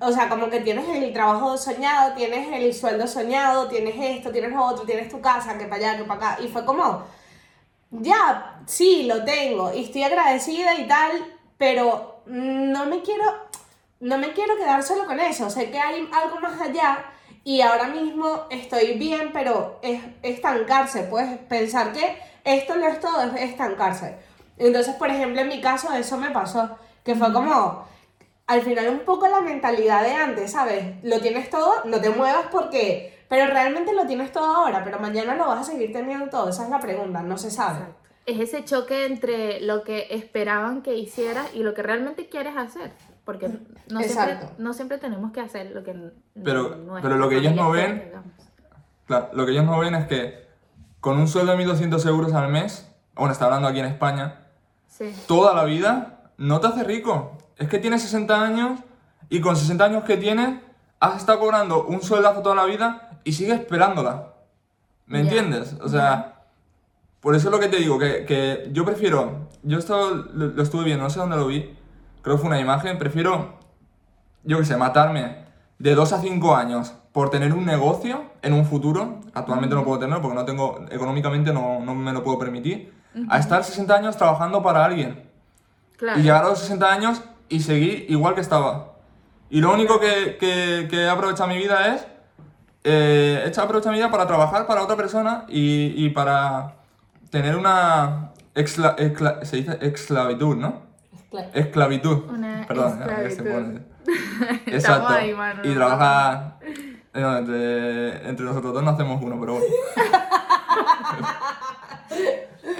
o 0.00 0.12
sea, 0.12 0.28
como 0.28 0.50
que 0.50 0.60
tienes 0.60 0.88
el 0.88 1.12
trabajo 1.12 1.56
soñado, 1.56 2.14
tienes 2.14 2.48
el 2.52 2.74
sueldo 2.74 3.06
soñado, 3.06 3.68
tienes 3.68 3.94
esto, 3.98 4.32
tienes 4.32 4.50
lo 4.52 4.64
otro, 4.64 4.84
tienes 4.84 5.08
tu 5.08 5.20
casa, 5.20 5.58
que 5.58 5.66
para 5.66 5.76
allá, 5.76 5.98
que 5.98 6.04
para 6.04 6.32
acá. 6.32 6.42
Y 6.42 6.48
fue 6.48 6.64
como, 6.64 7.04
ya, 7.90 8.62
sí, 8.66 9.04
lo 9.04 9.24
tengo 9.24 9.72
y 9.72 9.84
estoy 9.84 10.04
agradecida 10.04 10.74
y 10.78 10.86
tal, 10.86 11.10
pero 11.58 12.22
no 12.26 12.86
me 12.86 13.02
quiero, 13.02 13.24
no 14.00 14.18
me 14.18 14.32
quiero 14.32 14.56
quedar 14.56 14.82
solo 14.82 15.06
con 15.06 15.18
eso. 15.20 15.50
Sé 15.50 15.70
que 15.70 15.78
hay 15.78 16.08
algo 16.12 16.40
más 16.40 16.60
allá 16.60 17.04
y 17.44 17.60
ahora 17.60 17.88
mismo 17.88 18.46
estoy 18.50 18.94
bien, 18.94 19.30
pero 19.32 19.78
es 19.82 20.00
estancarse, 20.22 21.04
puedes 21.04 21.38
pensar 21.38 21.92
que 21.92 22.18
esto 22.44 22.76
no 22.76 22.86
es 22.86 23.00
todo, 23.00 23.22
es 23.22 23.50
estancarse. 23.50 24.16
Entonces, 24.56 24.94
por 24.94 25.08
ejemplo, 25.08 25.40
en 25.40 25.48
mi 25.48 25.60
caso 25.60 25.92
eso 25.92 26.16
me 26.18 26.30
pasó, 26.30 26.78
que 27.04 27.14
fue 27.14 27.32
como, 27.32 27.84
al 28.46 28.62
final 28.62 28.88
un 28.88 29.00
poco 29.00 29.26
la 29.26 29.40
mentalidad 29.40 30.02
de 30.02 30.12
antes, 30.12 30.52
¿sabes? 30.52 31.02
Lo 31.02 31.20
tienes 31.20 31.50
todo, 31.50 31.84
no 31.84 32.00
te 32.00 32.10
muevas 32.10 32.46
porque... 32.50 33.19
Pero 33.30 33.46
realmente 33.46 33.94
lo 33.94 34.06
tienes 34.06 34.32
todo 34.32 34.44
ahora, 34.44 34.82
pero 34.84 34.98
mañana 34.98 35.36
lo 35.36 35.46
vas 35.46 35.60
a 35.60 35.64
seguir 35.72 35.92
teniendo 35.92 36.26
todo. 36.28 36.48
Esa 36.50 36.64
es 36.64 36.70
la 36.70 36.80
pregunta, 36.80 37.22
no 37.22 37.38
se 37.38 37.50
sabe. 37.50 37.84
Es 38.26 38.40
ese 38.40 38.64
choque 38.64 39.06
entre 39.06 39.60
lo 39.60 39.82
que 39.84 40.08
esperaban 40.10 40.82
que 40.82 40.96
hicieras 40.96 41.46
y 41.54 41.62
lo 41.62 41.72
que 41.72 41.82
realmente 41.82 42.28
quieres 42.28 42.56
hacer. 42.56 42.92
Porque 43.24 43.46
no 43.88 44.00
siempre, 44.00 44.32
Exacto. 44.32 44.52
no 44.58 44.72
siempre 44.74 44.98
tenemos 44.98 45.30
que 45.32 45.40
hacer 45.40 45.70
lo 45.70 45.84
que 45.84 45.94
Pero- 46.44 46.74
nuestra 46.76 47.02
pero 47.02 47.16
lo 47.16 47.28
que 47.28 47.36
ellos 47.36 47.54
no 47.54 47.70
ven-. 47.70 48.10
Claro, 49.06 49.28
lo 49.32 49.46
que 49.46 49.52
ellos 49.52 49.64
no 49.64 49.78
ven 49.78 49.94
es 49.94 50.06
que 50.06 50.48
con 51.00 51.16
un 51.16 51.28
sueldo 51.28 51.52
de 51.52 51.58
1.200 51.58 52.04
euros 52.06 52.32
al 52.34 52.48
mes, 52.48 52.90
bueno, 53.14 53.32
está 53.32 53.44
hablando 53.44 53.68
aquí 53.68 53.78
en 53.78 53.86
España, 53.86 54.40
Sí. 54.88 55.14
toda 55.28 55.54
la 55.54 55.62
vida 55.64 56.32
no 56.36 56.58
te 56.60 56.66
hace 56.66 56.82
rico. 56.82 57.38
Es 57.56 57.68
que 57.68 57.78
tienes 57.78 58.02
60 58.02 58.42
años 58.42 58.80
y 59.28 59.40
con 59.40 59.54
60 59.54 59.84
años 59.84 60.02
que 60.04 60.16
tienes 60.16 60.58
has 60.98 61.16
estado 61.16 61.38
cobrando 61.38 61.84
un 61.84 62.02
sueldazo 62.02 62.42
toda 62.42 62.56
la 62.56 62.64
vida 62.64 63.09
y 63.24 63.32
sigues 63.32 63.60
esperándola. 63.60 64.34
¿Me 65.06 65.18
Ya. 65.18 65.24
entiendes? 65.24 65.76
O 65.82 65.88
sea, 65.88 66.42
por 67.20 67.34
eso 67.34 67.48
es 67.48 67.52
lo 67.52 67.60
que 67.60 67.68
te 67.68 67.76
digo, 67.78 67.98
que, 67.98 68.24
que 68.24 68.68
yo 68.72 68.84
prefiero, 68.84 69.48
yo 69.62 69.78
esto 69.78 70.10
lo, 70.32 70.46
lo 70.48 70.62
estuve 70.62 70.84
viendo, 70.84 71.04
no 71.04 71.10
sé 71.10 71.18
dónde 71.18 71.36
lo 71.36 71.46
vi, 71.46 71.76
creo 72.22 72.36
que 72.36 72.40
fue 72.40 72.48
una 72.48 72.60
imagen, 72.60 72.96
prefiero, 72.98 73.54
yo 74.44 74.58
qué 74.58 74.64
sé, 74.64 74.76
matarme 74.76 75.44
de 75.78 75.94
2 75.94 76.12
a 76.12 76.20
5 76.20 76.54
años 76.56 76.94
por 77.12 77.30
tener 77.30 77.52
un 77.52 77.64
negocio 77.66 78.22
en 78.42 78.52
un 78.52 78.64
futuro, 78.64 79.20
actualmente 79.34 79.74
no 79.74 79.84
puedo 79.84 79.98
tenerlo 79.98 80.22
porque 80.22 80.36
no 80.36 80.44
tengo, 80.44 80.84
económicamente 80.90 81.52
no, 81.52 81.80
no 81.80 81.94
me 81.94 82.12
lo 82.12 82.22
puedo 82.22 82.38
permitir, 82.38 82.92
a 83.28 83.38
estar 83.38 83.64
60 83.64 83.92
años 83.94 84.16
trabajando 84.16 84.62
para 84.62 84.84
alguien. 84.84 85.28
Claro. 85.96 86.20
Y 86.20 86.22
llegar 86.22 86.44
a 86.44 86.48
los 86.50 86.60
60 86.60 86.90
años 86.90 87.22
y 87.48 87.60
seguir 87.60 88.06
igual 88.08 88.34
que 88.36 88.40
estaba. 88.40 88.92
Y 89.50 89.60
lo 89.60 89.74
único 89.74 89.98
que, 89.98 90.36
que, 90.38 90.86
que 90.88 90.96
he 91.02 91.08
aprovechado 91.10 91.48
mi 91.48 91.58
vida 91.58 91.94
es. 91.94 92.06
Eh, 92.84 93.42
he 93.44 93.48
hecho 93.48 93.62
aprovechar 93.62 93.92
mi 93.92 93.98
vida 93.98 94.10
para 94.10 94.26
trabajar 94.26 94.66
para 94.66 94.82
otra 94.82 94.96
persona 94.96 95.44
y, 95.48 95.92
y 96.04 96.10
para 96.10 96.76
tener 97.30 97.56
una. 97.56 98.30
Exla, 98.54 98.96
exla- 98.96 99.44
se 99.44 99.58
dice 99.58 99.78
esclavitud, 99.80 100.56
¿no? 100.56 100.82
Esclavitud. 101.54 102.24
Una 102.30 102.64
Perdón, 102.66 102.98
ya 102.98 103.16
que 103.22 103.30
se 103.30 103.42
esclavitud. 103.42 103.80
Exacto. 104.66 105.08
ahí, 105.08 105.32
mano, 105.34 105.62
y 105.64 105.68
no 105.68 105.74
trabajar. 105.74 106.58
eh, 106.62 107.20
no, 107.20 107.36
entre, 107.38 108.28
entre 108.28 108.44
nosotros 108.46 108.72
dos 108.74 108.82
no 108.82 108.90
hacemos 108.90 109.22
uno, 109.22 109.38
pero 109.38 109.52
bueno. 109.54 109.66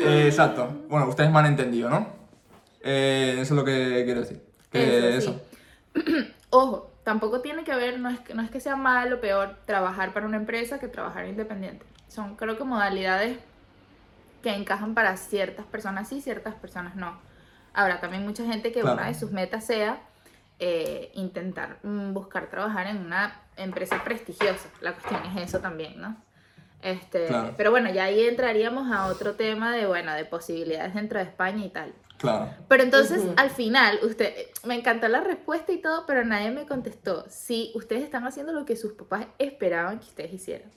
Eh, 0.02 0.24
exacto. 0.26 0.68
Bueno, 0.88 1.06
ustedes 1.08 1.30
me 1.30 1.38
han 1.38 1.46
entendido, 1.46 1.90
¿no? 1.90 2.06
Eh, 2.82 3.32
eso 3.34 3.42
es 3.54 3.58
lo 3.58 3.64
que 3.64 4.02
quiero 4.04 4.20
decir. 4.20 4.42
Que 4.70 5.16
Eso 5.16 5.40
sí. 5.94 6.02
Ojo, 6.50 6.89
tampoco 7.10 7.40
tiene 7.40 7.64
que 7.64 7.74
ver, 7.74 7.98
no 7.98 8.08
es 8.08 8.20
que, 8.20 8.34
no 8.34 8.42
es 8.42 8.52
que 8.52 8.60
sea 8.60 8.76
mal 8.76 9.12
o 9.12 9.20
peor 9.20 9.56
trabajar 9.64 10.12
para 10.12 10.26
una 10.26 10.36
empresa 10.36 10.78
que 10.78 10.86
trabajar 10.86 11.26
independiente. 11.26 11.84
Son 12.06 12.36
creo 12.36 12.56
que 12.56 12.62
modalidades 12.62 13.36
que 14.44 14.54
encajan 14.54 14.94
para 14.94 15.16
ciertas 15.16 15.66
personas 15.66 16.06
sí, 16.06 16.22
ciertas 16.22 16.54
personas 16.54 16.94
no. 16.94 17.18
Habrá 17.74 18.00
también 18.00 18.24
mucha 18.24 18.44
gente 18.44 18.70
que 18.70 18.82
Claro. 18.82 18.96
una 18.96 19.08
de 19.08 19.14
sus 19.14 19.32
metas 19.32 19.66
sea 19.66 19.98
eh, 20.60 21.10
intentar 21.14 21.78
mm, 21.82 22.12
buscar 22.12 22.46
trabajar 22.46 22.86
en 22.86 22.98
una 22.98 23.40
empresa 23.56 24.04
prestigiosa. 24.04 24.68
La 24.80 24.92
cuestión 24.92 25.20
es 25.26 25.48
eso 25.48 25.58
también, 25.58 26.00
¿no? 26.00 26.14
Este, 26.82 27.26
Claro. 27.26 27.54
Pero 27.56 27.70
bueno, 27.70 27.90
ya 27.90 28.04
ahí 28.04 28.24
entraríamos 28.24 28.90
a 28.90 29.06
otro 29.06 29.34
tema 29.34 29.74
de, 29.74 29.86
bueno, 29.86 30.14
de 30.14 30.24
posibilidades 30.24 30.94
dentro 30.94 31.18
de 31.18 31.24
España 31.24 31.64
y 31.64 31.68
tal. 31.68 31.92
Claro. 32.18 32.50
Pero 32.68 32.82
entonces, 32.82 33.22
al 33.36 33.48
final, 33.48 33.98
usted, 34.02 34.34
me 34.64 34.74
encantó 34.74 35.08
la 35.08 35.22
respuesta 35.22 35.72
y 35.72 35.78
todo, 35.78 36.04
pero 36.06 36.22
nadie 36.24 36.50
me 36.50 36.66
contestó 36.66 37.24
si 37.30 37.72
ustedes 37.74 38.02
están 38.02 38.26
haciendo 38.26 38.52
lo 38.52 38.66
que 38.66 38.76
sus 38.76 38.92
papás 38.92 39.26
esperaban 39.38 39.98
que 40.00 40.06
ustedes 40.06 40.32
hicieran. 40.34 40.70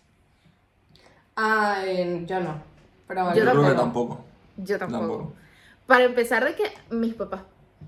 Ah, 1.36 1.84
eh, 1.86 2.24
yo 2.26 2.39
no. 2.39 2.62
Pero 3.08 3.34
Yo 3.34 3.44
Yo 3.44 3.52
creo 3.52 3.68
que 3.68 3.76
tampoco. 3.76 4.26
Yo 4.58 4.80
tampoco. 4.80 5.08
Tampoco. 5.08 5.34
Para 5.86 6.06
empezar, 6.06 6.46
de 6.46 6.56
que 6.56 6.63
mis 6.89 7.13
papás 7.13 7.42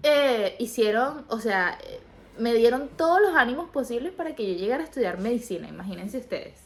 eh, 0.03 0.55
hicieron, 0.59 1.25
o 1.29 1.39
sea, 1.39 1.77
eh, 1.83 2.01
me 2.37 2.53
dieron 2.53 2.89
todos 2.89 3.21
los 3.21 3.35
ánimos 3.35 3.69
posibles 3.69 4.11
para 4.11 4.35
que 4.35 4.51
yo 4.51 4.59
llegara 4.59 4.83
a 4.83 4.85
estudiar 4.85 5.19
medicina, 5.19 5.67
imagínense 5.67 6.17
ustedes. 6.17 6.64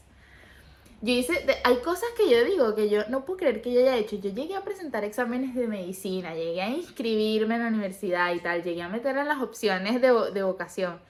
Yo 1.02 1.12
hice, 1.14 1.32
de- 1.46 1.56
hay 1.64 1.76
cosas 1.78 2.10
que 2.16 2.28
yo 2.30 2.44
digo 2.44 2.74
que 2.74 2.90
yo 2.90 3.02
no 3.08 3.24
puedo 3.24 3.38
creer 3.38 3.62
que 3.62 3.72
yo 3.72 3.80
haya 3.80 3.96
hecho. 3.96 4.16
Yo 4.16 4.30
llegué 4.30 4.54
a 4.56 4.64
presentar 4.64 5.02
exámenes 5.04 5.54
de 5.54 5.66
medicina, 5.66 6.34
llegué 6.34 6.60
a 6.62 6.68
inscribirme 6.70 7.54
en 7.56 7.62
la 7.62 7.68
universidad 7.68 8.34
y 8.34 8.40
tal, 8.40 8.62
llegué 8.62 8.82
a 8.82 8.88
meter 8.88 9.16
en 9.16 9.26
las 9.28 9.40
opciones 9.40 10.00
de, 10.02 10.12
de 10.32 10.42
vocación. 10.42 11.00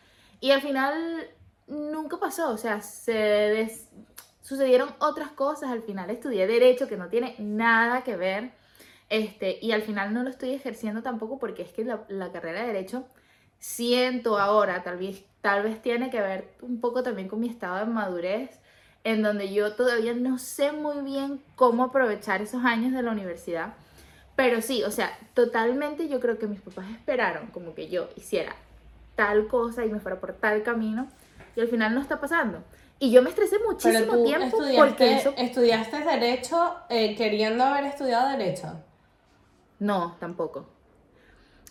Y 0.40 0.53
al 0.53 0.62
final 0.62 1.29
nunca 1.66 2.18
pasó, 2.18 2.50
o 2.53 2.57
sea, 2.57 2.81
se 2.83 3.12
des- 3.12 3.88
sucedieron 4.42 4.90
otras 5.00 5.33
cosas. 5.33 5.70
Al 5.70 5.83
final 5.83 6.09
estudié 6.11 6.46
derecho 6.46 6.87
que 6.88 6.96
no 6.96 7.09
tiene 7.09 7.35
nada 7.38 8.03
que 8.05 8.16
ver. 8.16 8.53
Este, 9.09 9.59
y 9.61 9.72
al 9.72 9.83
final 9.83 10.14
no 10.14 10.22
lo 10.22 10.31
estoy 10.31 10.50
ejerciendo 10.55 11.03
tampoco 11.03 11.38
porque 11.38 11.62
es 11.62 11.72
que 11.72 11.85
la, 11.85 12.05
la 12.09 12.31
carrera 12.33 12.61
de 12.62 12.68
derecho 12.68 13.07
siento 13.59 14.38
ahora, 14.38 14.83
tal 14.85 14.98
vez, 14.98 15.24
tal 15.40 15.62
vez 15.64 15.83
tiene 15.83 16.11
que 16.11 16.20
ver 16.20 16.55
un 16.62 16.81
poco 16.81 17.03
también 17.03 17.29
con 17.29 17.40
mi 17.40 17.48
estado 17.48 17.79
de 17.79 17.87
madurez, 17.92 18.60
en 19.04 19.22
donde 19.22 19.52
yo 19.52 19.74
todavía 19.74 20.14
no 20.14 20.38
sé 20.38 20.72
muy 20.72 21.02
bien 21.02 21.42
cómo 21.56 21.84
aprovechar 21.84 22.42
esos 22.42 22.64
años 22.64 22.92
de 22.92 23.02
la 23.02 23.10
universidad. 23.10 23.74
Pero 24.36 24.62
sí, 24.62 24.82
o 24.84 24.90
sea, 24.90 25.18
totalmente 25.34 26.08
yo 26.08 26.20
creo 26.20 26.38
que 26.38 26.46
mis 26.46 26.60
papás 26.60 26.90
esperaron 26.90 27.48
como 27.48 27.74
que 27.74 27.88
yo 27.88 28.08
hiciera 28.16 28.54
tal 29.16 29.48
cosa 29.48 29.84
y 29.84 29.90
me 29.90 30.00
fuera 30.00 30.20
por 30.20 30.32
tal 30.34 30.62
camino 30.62 31.08
y 31.56 31.60
al 31.60 31.68
final 31.68 31.94
no 31.94 32.00
está 32.00 32.20
pasando. 32.20 32.62
Y 32.98 33.10
yo 33.10 33.22
me 33.22 33.30
estresé 33.30 33.56
Pero 33.58 33.70
muchísimo 33.70 34.12
tú 34.12 34.24
tiempo 34.24 34.46
estudiaste, 34.46 34.76
porque 34.76 35.16
eso... 35.16 35.34
estudiaste 35.36 36.04
Derecho 36.04 36.76
eh, 36.90 37.16
queriendo 37.16 37.64
haber 37.64 37.84
estudiado 37.84 38.28
Derecho. 38.30 38.74
No, 39.78 40.16
tampoco. 40.20 40.66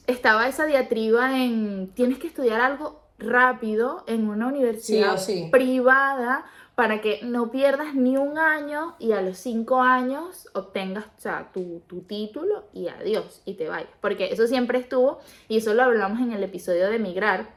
Estaba 0.07 0.47
esa 0.47 0.65
diatriba 0.65 1.37
en 1.37 1.89
tienes 1.93 2.17
que 2.17 2.27
estudiar 2.27 2.61
algo 2.61 2.99
rápido 3.19 4.03
en 4.07 4.27
una 4.27 4.47
universidad 4.47 5.17
Sí 5.17 5.33
sí. 5.33 5.49
privada 5.51 6.45
para 6.79 7.01
que 7.01 7.19
no 7.23 7.51
pierdas 7.51 7.93
ni 7.93 8.15
un 8.15 8.37
año 8.37 8.95
y 8.99 9.11
a 9.11 9.21
los 9.21 9.37
cinco 9.37 9.81
años 9.81 10.47
obtengas 10.53 11.07
o 11.07 11.19
sea, 11.19 11.51
tu, 11.53 11.81
tu 11.87 12.03
título 12.03 12.69
y 12.71 12.87
adiós 12.87 13.41
y 13.43 13.55
te 13.55 13.67
vayas. 13.67 13.89
Porque 13.99 14.31
eso 14.31 14.47
siempre 14.47 14.79
estuvo 14.79 15.19
y 15.49 15.57
eso 15.57 15.73
lo 15.73 15.83
hablamos 15.83 16.21
en 16.21 16.31
el 16.31 16.41
episodio 16.41 16.89
de 16.89 16.97
Migrar. 16.97 17.49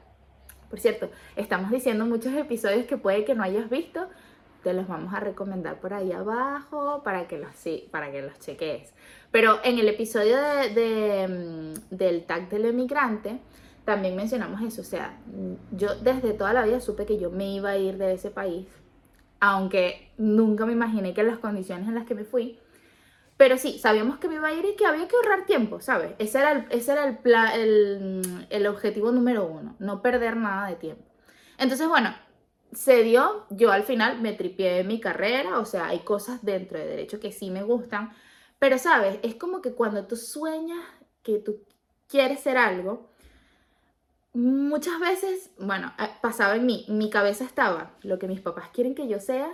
Por 0.69 0.81
cierto, 0.81 1.09
estamos 1.37 1.71
diciendo 1.71 2.05
muchos 2.05 2.33
episodios 2.33 2.85
que 2.85 2.97
puede 2.97 3.23
que 3.23 3.33
no 3.33 3.43
hayas 3.43 3.69
visto. 3.69 4.09
Te 4.61 4.73
los 4.73 4.89
vamos 4.89 5.13
a 5.13 5.21
recomendar 5.21 5.79
por 5.79 5.93
ahí 5.93 6.11
abajo 6.11 7.01
para 7.05 7.25
que 7.25 7.37
los, 7.37 7.55
sí, 7.55 7.87
para 7.91 8.11
que 8.11 8.23
los 8.23 8.37
cheques. 8.39 8.93
Pero 9.31 9.61
en 9.63 9.79
el 9.79 9.87
episodio 9.87 10.35
de, 10.35 10.69
de, 10.71 11.27
mm, 11.29 11.95
del 11.95 12.25
tag 12.25 12.49
del 12.49 12.65
emigrante 12.65 13.39
también 13.85 14.17
mencionamos 14.17 14.61
eso. 14.61 14.81
O 14.81 14.85
sea, 14.85 15.17
mm, 15.27 15.77
yo 15.77 15.95
desde 15.95 16.33
toda 16.33 16.51
la 16.51 16.65
vida 16.65 16.81
supe 16.81 17.05
que 17.05 17.17
yo 17.17 17.31
me 17.31 17.53
iba 17.53 17.69
a 17.69 17.77
ir 17.77 17.97
de 17.97 18.11
ese 18.11 18.29
país. 18.29 18.67
Aunque 19.45 20.13
nunca 20.17 20.65
me 20.65 20.71
imaginé 20.73 21.13
que 21.13 21.21
las 21.23 21.37
condiciones 21.39 21.87
en 21.89 21.95
las 21.95 22.05
que 22.05 22.15
me 22.15 22.23
fui. 22.23 22.59
Pero 23.37 23.57
sí, 23.57 23.79
sabíamos 23.79 24.19
que 24.19 24.27
me 24.29 24.35
iba 24.35 24.47
a 24.49 24.53
ir 24.53 24.65
y 24.65 24.75
que 24.75 24.85
había 24.85 25.07
que 25.07 25.15
ahorrar 25.15 25.45
tiempo, 25.45 25.81
¿sabes? 25.81 26.13
Ese 26.19 26.39
era 26.39 26.51
el, 26.53 26.65
ese 26.69 26.91
era 26.93 27.05
el, 27.07 27.17
pla- 27.17 27.55
el, 27.55 28.21
el 28.49 28.67
objetivo 28.67 29.11
número 29.11 29.45
uno, 29.45 29.75
no 29.79 30.01
perder 30.01 30.37
nada 30.37 30.67
de 30.69 30.75
tiempo. 30.75 31.03
Entonces, 31.57 31.87
bueno, 31.87 32.15
se 32.73 33.03
dio, 33.03 33.45
yo 33.49 33.71
al 33.71 33.83
final 33.83 34.21
me 34.21 34.33
tripié 34.33 34.83
mi 34.83 34.99
carrera, 34.99 35.59
o 35.59 35.65
sea, 35.65 35.87
hay 35.87 35.99
cosas 35.99 36.43
dentro 36.45 36.79
de 36.79 36.85
derecho 36.87 37.19
que 37.19 37.31
sí 37.31 37.49
me 37.51 37.63
gustan, 37.63 38.11
pero 38.59 38.77
sabes, 38.77 39.19
es 39.23 39.35
como 39.35 39.61
que 39.61 39.73
cuando 39.73 40.05
tú 40.07 40.15
sueñas 40.15 40.85
que 41.23 41.39
tú 41.39 41.57
quieres 42.07 42.39
ser 42.41 42.57
algo, 42.57 43.09
muchas 44.33 44.99
veces, 44.99 45.51
bueno, 45.59 45.93
eh, 45.99 46.09
pasaba 46.21 46.55
en 46.55 46.65
mí, 46.65 46.85
mi 46.89 47.09
cabeza 47.09 47.43
estaba 47.43 47.91
lo 48.01 48.19
que 48.19 48.27
mis 48.27 48.41
papás 48.41 48.69
quieren 48.73 48.95
que 48.95 49.07
yo 49.07 49.19
sea 49.19 49.49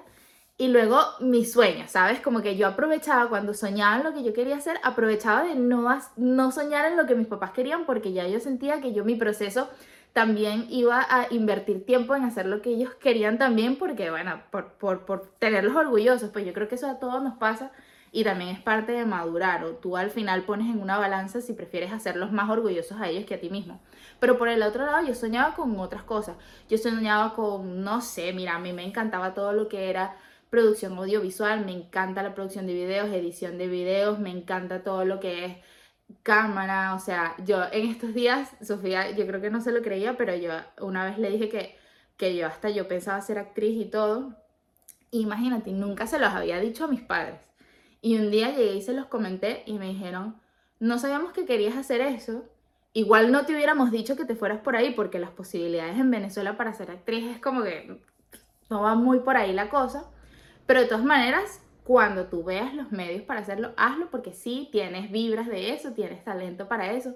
y 0.57 0.67
luego 0.69 0.99
mis 1.21 1.51
sueños, 1.51 1.91
¿sabes? 1.91 2.19
Como 2.19 2.41
que 2.41 2.57
yo 2.57 2.67
aprovechaba 2.67 3.29
cuando 3.29 3.53
soñaba 3.53 4.03
lo 4.03 4.13
que 4.13 4.23
yo 4.23 4.33
quería 4.33 4.57
hacer, 4.57 4.77
aprovechaba 4.83 5.43
de 5.43 5.55
no, 5.55 5.87
no 6.17 6.51
soñar 6.51 6.85
en 6.85 6.97
lo 6.97 7.05
que 7.05 7.15
mis 7.15 7.27
papás 7.27 7.51
querían 7.51 7.85
porque 7.85 8.13
ya 8.13 8.27
yo 8.27 8.39
sentía 8.39 8.81
que 8.81 8.93
yo 8.93 9.05
mi 9.05 9.15
proceso 9.15 9.69
también 10.13 10.65
iba 10.69 11.05
a 11.09 11.27
invertir 11.29 11.85
tiempo 11.85 12.15
en 12.15 12.23
hacer 12.23 12.45
lo 12.45 12.61
que 12.61 12.71
ellos 12.71 12.93
querían 12.95 13.37
también 13.37 13.77
porque, 13.77 14.09
bueno, 14.09 14.41
por, 14.51 14.73
por, 14.73 15.05
por 15.05 15.27
tenerlos 15.39 15.75
orgullosos, 15.75 16.29
pues 16.31 16.45
yo 16.45 16.53
creo 16.53 16.67
que 16.67 16.75
eso 16.75 16.89
a 16.89 16.99
todos 16.99 17.21
nos 17.23 17.37
pasa 17.37 17.71
y 18.11 18.23
también 18.23 18.49
es 18.49 18.59
parte 18.59 18.91
de 18.91 19.05
madurar 19.05 19.63
o 19.63 19.75
tú 19.75 19.97
al 19.97 20.09
final 20.09 20.43
pones 20.43 20.67
en 20.67 20.81
una 20.81 20.97
balanza 20.97 21.41
si 21.41 21.53
prefieres 21.53 21.91
hacerlos 21.91 22.31
más 22.31 22.49
orgullosos 22.49 22.99
a 22.99 23.09
ellos 23.09 23.25
que 23.25 23.35
a 23.35 23.39
ti 23.39 23.49
mismo. 23.49 23.79
Pero 24.19 24.37
por 24.37 24.49
el 24.49 24.63
otro 24.63 24.85
lado 24.85 25.05
yo 25.05 25.13
soñaba 25.15 25.55
con 25.55 25.79
otras 25.79 26.03
cosas. 26.03 26.35
Yo 26.69 26.77
soñaba 26.77 27.33
con, 27.35 27.83
no 27.83 28.01
sé, 28.01 28.33
mira, 28.33 28.55
a 28.55 28.59
mí 28.59 28.73
me 28.73 28.83
encantaba 28.83 29.33
todo 29.33 29.53
lo 29.53 29.69
que 29.69 29.89
era 29.89 30.15
producción 30.49 30.97
audiovisual, 30.97 31.65
me 31.65 31.71
encanta 31.73 32.23
la 32.23 32.33
producción 32.33 32.65
de 32.67 32.73
videos, 32.73 33.09
edición 33.09 33.57
de 33.57 33.67
videos, 33.67 34.19
me 34.19 34.31
encanta 34.31 34.83
todo 34.83 35.05
lo 35.05 35.19
que 35.19 35.45
es 35.45 35.57
cámara, 36.23 36.95
o 36.95 36.99
sea, 36.99 37.35
yo 37.45 37.63
en 37.71 37.87
estos 37.89 38.13
días, 38.15 38.51
Sofía, 38.61 39.11
yo 39.11 39.27
creo 39.27 39.41
que 39.41 39.51
no 39.51 39.61
se 39.61 39.71
lo 39.71 39.81
creía, 39.83 40.17
pero 40.17 40.35
yo 40.35 40.51
una 40.81 41.05
vez 41.05 41.19
le 41.19 41.29
dije 41.29 41.49
que, 41.49 41.77
que 42.17 42.35
yo 42.35 42.47
hasta 42.47 42.69
yo 42.71 42.87
pensaba 42.87 43.21
ser 43.21 43.37
actriz 43.37 43.79
y 43.79 43.85
todo. 43.85 44.35
Imagínate, 45.11 45.71
nunca 45.71 46.07
se 46.07 46.19
los 46.19 46.29
había 46.33 46.59
dicho 46.59 46.85
a 46.85 46.87
mis 46.87 47.01
padres. 47.01 47.48
Y 48.01 48.17
un 48.17 48.31
día 48.31 48.49
llegué 48.49 48.75
y 48.75 48.81
se 48.81 48.93
los 48.93 49.07
comenté 49.07 49.63
y 49.65 49.73
me 49.73 49.89
dijeron, 49.89 50.39
no 50.79 50.97
sabíamos 50.97 51.33
que 51.33 51.45
querías 51.45 51.75
hacer 51.75 52.01
eso. 52.01 52.43
Igual 52.93 53.31
no 53.31 53.45
te 53.45 53.53
hubiéramos 53.53 53.91
dicho 53.91 54.15
que 54.15 54.25
te 54.25 54.35
fueras 54.35 54.59
por 54.59 54.75
ahí 54.75 54.91
porque 54.91 55.19
las 55.19 55.31
posibilidades 55.31 55.97
en 55.97 56.09
Venezuela 56.09 56.57
para 56.57 56.73
ser 56.73 56.91
actriz 56.91 57.25
es 57.25 57.41
como 57.41 57.63
que 57.63 58.01
no 58.69 58.81
va 58.81 58.95
muy 58.95 59.19
por 59.19 59.37
ahí 59.37 59.53
la 59.53 59.69
cosa. 59.69 60.09
Pero 60.65 60.81
de 60.81 60.87
todas 60.87 61.03
maneras, 61.03 61.61
cuando 61.83 62.27
tú 62.27 62.43
veas 62.43 62.73
los 62.73 62.91
medios 62.91 63.23
para 63.23 63.41
hacerlo, 63.41 63.73
hazlo 63.75 64.09
porque 64.09 64.33
sí, 64.33 64.69
tienes 64.71 65.11
vibras 65.11 65.47
de 65.47 65.73
eso, 65.73 65.93
tienes 65.93 66.23
talento 66.23 66.67
para 66.67 66.91
eso. 66.93 67.15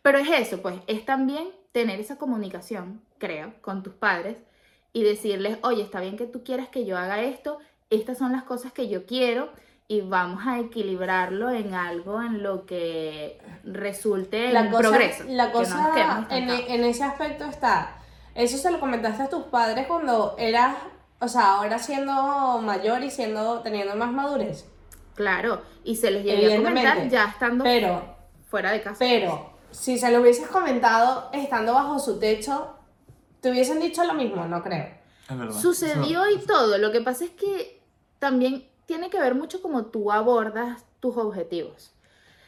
Pero 0.00 0.18
es 0.18 0.28
eso, 0.30 0.62
pues 0.62 0.76
es 0.86 1.04
también 1.04 1.48
tener 1.72 2.00
esa 2.00 2.18
comunicación, 2.18 3.02
creo, 3.18 3.54
con 3.60 3.82
tus 3.82 3.94
padres 3.94 4.36
y 4.92 5.02
decirles, 5.02 5.58
oye, 5.62 5.82
está 5.82 6.00
bien 6.00 6.16
que 6.16 6.26
tú 6.26 6.44
quieras 6.44 6.68
que 6.68 6.84
yo 6.84 6.98
haga 6.98 7.22
esto, 7.22 7.58
estas 7.90 8.18
son 8.18 8.32
las 8.32 8.44
cosas 8.44 8.72
que 8.72 8.88
yo 8.88 9.06
quiero 9.06 9.52
y 9.92 10.00
vamos 10.00 10.42
a 10.46 10.58
equilibrarlo 10.58 11.50
en 11.50 11.74
algo 11.74 12.22
en 12.22 12.42
lo 12.42 12.64
que 12.64 13.38
resulte 13.64 14.46
en 14.46 14.54
La 14.54 14.70
cosa, 14.70 14.88
progreso. 14.88 15.24
la 15.28 15.46
no 15.46 15.52
cosa 15.52 15.88
estemos 15.88 16.26
en, 16.30 16.48
en 16.48 16.84
ese 16.84 17.04
aspecto 17.04 17.44
está. 17.44 17.98
Eso 18.34 18.56
se 18.56 18.70
lo 18.70 18.80
comentaste 18.80 19.22
a 19.24 19.28
tus 19.28 19.42
padres 19.44 19.86
cuando 19.86 20.34
eras, 20.38 20.76
o 21.20 21.28
sea, 21.28 21.56
ahora 21.56 21.78
siendo 21.78 22.58
mayor 22.62 23.02
y 23.04 23.10
siendo 23.10 23.60
teniendo 23.60 23.94
más 23.94 24.10
madurez. 24.10 24.64
Claro, 25.14 25.60
y 25.84 25.96
se 25.96 26.10
los 26.10 26.22
llegué 26.22 26.54
a 26.54 26.56
comentar 26.56 26.96
Evidentemente. 26.96 27.14
ya 27.14 27.24
estando 27.24 27.62
Pero, 27.64 28.16
fuera 28.48 28.72
de 28.72 28.80
casa. 28.80 28.96
pero, 28.98 29.50
si 29.70 29.98
se 29.98 30.10
lo 30.10 30.22
hubieses 30.22 30.48
comentado 30.48 31.28
estando 31.34 31.74
bajo 31.74 31.98
su 31.98 32.18
techo, 32.18 32.76
¿te 33.42 33.50
hubiesen 33.50 33.78
dicho 33.78 34.02
lo 34.04 34.14
mismo? 34.14 34.46
No 34.46 34.62
creo. 34.62 34.86
Es 35.28 35.36
verdad. 35.38 35.60
Sucedió 35.60 36.30
y 36.30 36.38
todo. 36.46 36.78
Lo 36.78 36.90
que 36.92 37.02
pasa 37.02 37.24
es 37.26 37.30
que 37.32 37.82
también 38.18 38.71
tiene 38.86 39.10
que 39.10 39.20
ver 39.20 39.34
mucho 39.34 39.62
como 39.62 39.86
tú 39.86 40.12
abordas 40.12 40.84
tus 41.00 41.16
objetivos. 41.16 41.94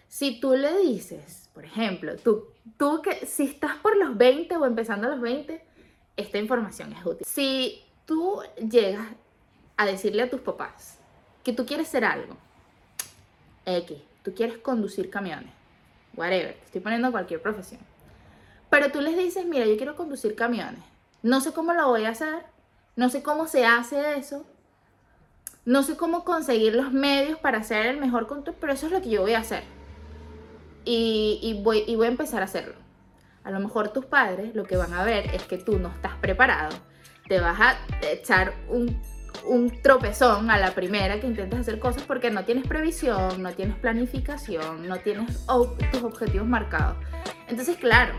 Si 0.08 0.40
tú 0.40 0.54
le 0.54 0.78
dices, 0.78 1.50
por 1.52 1.64
ejemplo, 1.64 2.16
tú, 2.16 2.46
tú 2.76 3.02
que 3.02 3.26
si 3.26 3.44
estás 3.44 3.76
por 3.76 3.96
los 3.96 4.16
20 4.16 4.56
o 4.56 4.66
empezando 4.66 5.06
a 5.06 5.10
los 5.10 5.20
20, 5.20 5.64
esta 6.16 6.38
información 6.38 6.92
es 6.92 7.04
útil. 7.04 7.26
Si 7.26 7.84
tú 8.06 8.40
llegas 8.56 9.08
a 9.76 9.86
decirle 9.86 10.22
a 10.22 10.30
tus 10.30 10.40
papás 10.40 10.98
que 11.42 11.52
tú 11.52 11.66
quieres 11.66 11.88
ser 11.88 12.04
algo, 12.04 12.36
X, 13.66 13.98
tú 14.22 14.34
quieres 14.34 14.58
conducir 14.58 15.10
camiones, 15.10 15.52
whatever, 16.16 16.54
te 16.54 16.64
estoy 16.66 16.80
poniendo 16.80 17.10
cualquier 17.10 17.42
profesión. 17.42 17.80
Pero 18.70 18.90
tú 18.90 19.00
les 19.00 19.16
dices, 19.16 19.46
mira, 19.46 19.66
yo 19.66 19.76
quiero 19.76 19.96
conducir 19.96 20.34
camiones. 20.34 20.82
No 21.22 21.40
sé 21.40 21.52
cómo 21.52 21.72
lo 21.72 21.88
voy 21.88 22.04
a 22.04 22.10
hacer, 22.10 22.44
no 22.96 23.08
sé 23.08 23.22
cómo 23.22 23.46
se 23.46 23.64
hace 23.64 24.16
eso, 24.16 24.44
no 25.64 25.82
sé 25.82 25.96
cómo 25.96 26.24
conseguir 26.24 26.74
los 26.74 26.92
medios 26.92 27.38
para 27.38 27.58
hacer 27.58 27.86
el 27.86 27.98
mejor 27.98 28.26
control, 28.26 28.56
pero 28.60 28.72
eso 28.72 28.86
es 28.86 28.92
lo 28.92 29.00
que 29.00 29.10
yo 29.10 29.22
voy 29.22 29.34
a 29.34 29.38
hacer. 29.38 29.62
Y, 30.84 31.60
voy, 31.62 31.84
a 31.88 32.06
empezar 32.06 32.42
a 32.42 32.44
hacerlo. 32.44 32.74
A 33.42 33.50
lo 33.50 33.60
mejor 33.60 33.88
tus 33.88 34.04
padres 34.04 34.54
lo 34.54 34.64
que 34.64 34.76
van 34.76 34.92
a 34.92 35.04
ver 35.04 35.34
es 35.34 35.42
que 35.44 35.56
tú 35.56 35.78
no 35.78 35.88
estás 35.88 36.14
preparado. 36.16 36.76
Te 37.28 37.40
vas 37.40 37.58
a 37.58 37.78
echar 38.02 38.54
un, 38.68 39.00
un 39.46 39.80
tropezón 39.80 40.50
a 40.50 40.58
la 40.58 40.74
primera 40.74 41.20
que 41.20 41.26
intentes 41.26 41.58
hacer 41.58 41.78
cosas 41.78 42.02
porque 42.02 42.30
no 42.30 42.44
tienes 42.44 42.66
previsión, 42.66 43.42
no 43.42 43.52
tienes 43.52 43.76
planificación, 43.76 44.86
no 44.86 44.98
tienes 44.98 45.46
tus 45.90 46.02
objetivos 46.02 46.46
marcados. 46.46 46.96
Entonces, 47.48 47.78
claro, 47.78 48.14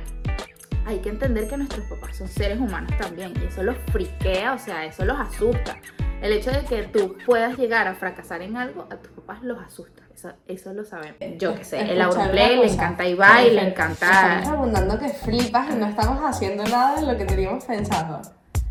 hay 0.86 1.00
que 1.00 1.10
entender 1.10 1.48
que 1.48 1.58
nuestros 1.58 1.86
papás 1.86 2.18
son 2.18 2.28
seres 2.28 2.60
humanos 2.60 2.92
también 3.00 3.34
y 3.40 3.46
eso 3.46 3.62
los 3.62 3.78
friquea, 3.92 4.54
o 4.54 4.60
sea, 4.60 4.86
eso 4.86 5.06
los 5.06 5.20
asusta. 5.20 5.78
El 6.26 6.32
hecho 6.34 6.50
de 6.50 6.62
que 6.66 6.82
tú 6.84 7.16
puedas 7.24 7.56
llegar 7.56 7.88
a 7.88 7.94
fracasar 7.94 8.42
en 8.42 8.58
algo, 8.58 8.88
a 8.90 8.96
tus 8.96 9.12
papás 9.12 9.44
los 9.44 9.60
asusta. 9.64 10.02
Eso, 10.16 10.30
eso 10.48 10.74
lo 10.74 10.84
sabemos. 10.84 11.18
Yo 11.38 11.54
qué 11.54 11.64
sé, 11.64 11.82
el 11.92 12.02
Auronplay 12.02 12.58
le 12.58 12.72
encanta 12.74 13.06
Ibai, 13.06 13.52
le 13.52 13.68
Estamos 13.68 13.98
encanta... 14.02 14.52
abundando 14.52 14.98
que 14.98 15.10
flipas 15.10 15.70
y 15.70 15.76
no 15.76 15.86
estamos 15.86 16.20
haciendo 16.24 16.64
nada 16.64 17.00
de 17.00 17.06
lo 17.06 17.16
que 17.16 17.26
teníamos 17.26 17.64
pensado. 17.66 18.22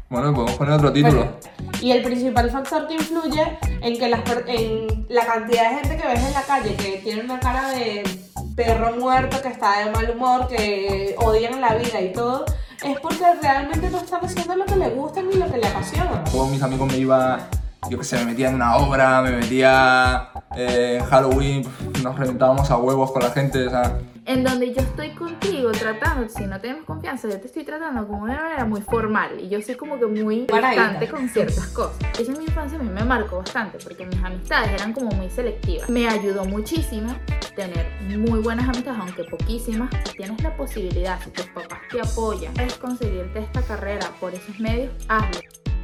Bueno, 0.08 0.34
podemos 0.34 0.56
poner 0.56 0.74
otro 0.74 0.92
título. 0.92 1.16
Bueno, 1.16 1.36
y 1.80 1.92
el 1.92 2.02
principal 2.02 2.50
factor 2.50 2.88
que 2.88 2.94
influye 2.94 3.58
en 3.82 3.98
que 3.98 4.08
las 4.08 4.22
per- 4.22 4.44
en 4.48 5.06
la 5.08 5.24
cantidad 5.24 5.70
de 5.70 5.76
gente 5.76 5.96
que 6.02 6.08
ves 6.08 6.26
en 6.26 6.32
la 6.34 6.42
calle 6.42 6.74
que 6.74 7.00
tiene 7.04 7.22
una 7.22 7.38
cara 7.38 7.68
de 7.70 8.02
perro 8.54 8.96
muerto, 8.96 9.42
que 9.42 9.48
está 9.48 9.84
de 9.84 9.90
mal 9.90 10.10
humor, 10.10 10.48
que 10.48 11.14
odian 11.18 11.60
la 11.60 11.74
vida 11.74 12.00
y 12.00 12.12
todo, 12.12 12.44
es 12.84 13.00
porque 13.00 13.24
realmente 13.40 13.90
no 13.90 13.98
están 13.98 14.24
haciendo 14.24 14.56
lo 14.56 14.64
que 14.64 14.76
les 14.76 14.94
gusta 14.94 15.22
ni 15.22 15.34
lo 15.34 15.50
que 15.50 15.58
les 15.58 15.70
apasiona. 15.70 16.22
Mis 16.50 16.62
amigos 16.62 16.88
me 16.88 16.98
yo 17.90 17.98
qué 17.98 18.04
sé, 18.04 18.18
me 18.18 18.26
metía 18.26 18.48
en 18.48 18.56
una 18.56 18.76
obra, 18.76 19.22
me 19.22 19.32
metía 19.32 20.30
eh, 20.56 20.98
en 21.00 21.04
Halloween, 21.06 21.64
nos 22.02 22.18
reventábamos 22.18 22.70
a 22.70 22.76
huevos 22.76 23.12
con 23.12 23.22
la 23.22 23.30
gente, 23.30 23.66
o 23.66 23.70
sea, 23.70 23.98
en 24.26 24.42
donde 24.42 24.72
yo 24.72 24.80
estoy 24.80 25.10
contigo 25.10 25.70
tratando, 25.72 26.28
si 26.30 26.46
no 26.46 26.58
tenemos 26.58 26.86
confianza, 26.86 27.28
yo 27.28 27.38
te 27.38 27.46
estoy 27.46 27.62
tratando 27.62 28.06
como 28.06 28.26
de 28.26 28.32
una 28.32 28.42
manera 28.42 28.64
muy 28.64 28.80
formal 28.80 29.38
y 29.38 29.50
yo 29.50 29.60
soy 29.60 29.74
como 29.74 29.98
que 29.98 30.06
muy 30.06 30.46
distante 30.46 31.08
con 31.08 31.28
ciertas 31.28 31.66
cosas. 31.68 31.98
Eso 32.18 32.32
en 32.32 32.38
mi 32.38 32.44
infancia 32.44 32.78
a 32.78 32.82
mí 32.82 32.88
me 32.88 33.04
marcó 33.04 33.38
bastante 33.38 33.76
porque 33.84 34.06
mis 34.06 34.22
amistades 34.24 34.70
eran 34.72 34.94
como 34.94 35.10
muy 35.10 35.28
selectivas. 35.28 35.90
Me 35.90 36.08
ayudó 36.08 36.46
muchísimo 36.46 37.14
tener 37.54 37.86
muy 38.18 38.40
buenas 38.40 38.66
amistades, 38.66 38.98
aunque 38.98 39.24
poquísimas. 39.24 39.90
Si 40.06 40.16
tienes 40.16 40.42
la 40.42 40.56
posibilidad, 40.56 41.20
si 41.22 41.30
tus 41.30 41.46
papás 41.48 41.80
te 41.90 42.00
apoyan, 42.00 42.58
es 42.58 42.74
conseguirte 42.78 43.40
esta 43.40 43.60
carrera 43.60 44.08
por 44.20 44.32
esos 44.32 44.58
medios, 44.58 44.90
hazlo. 45.08 45.63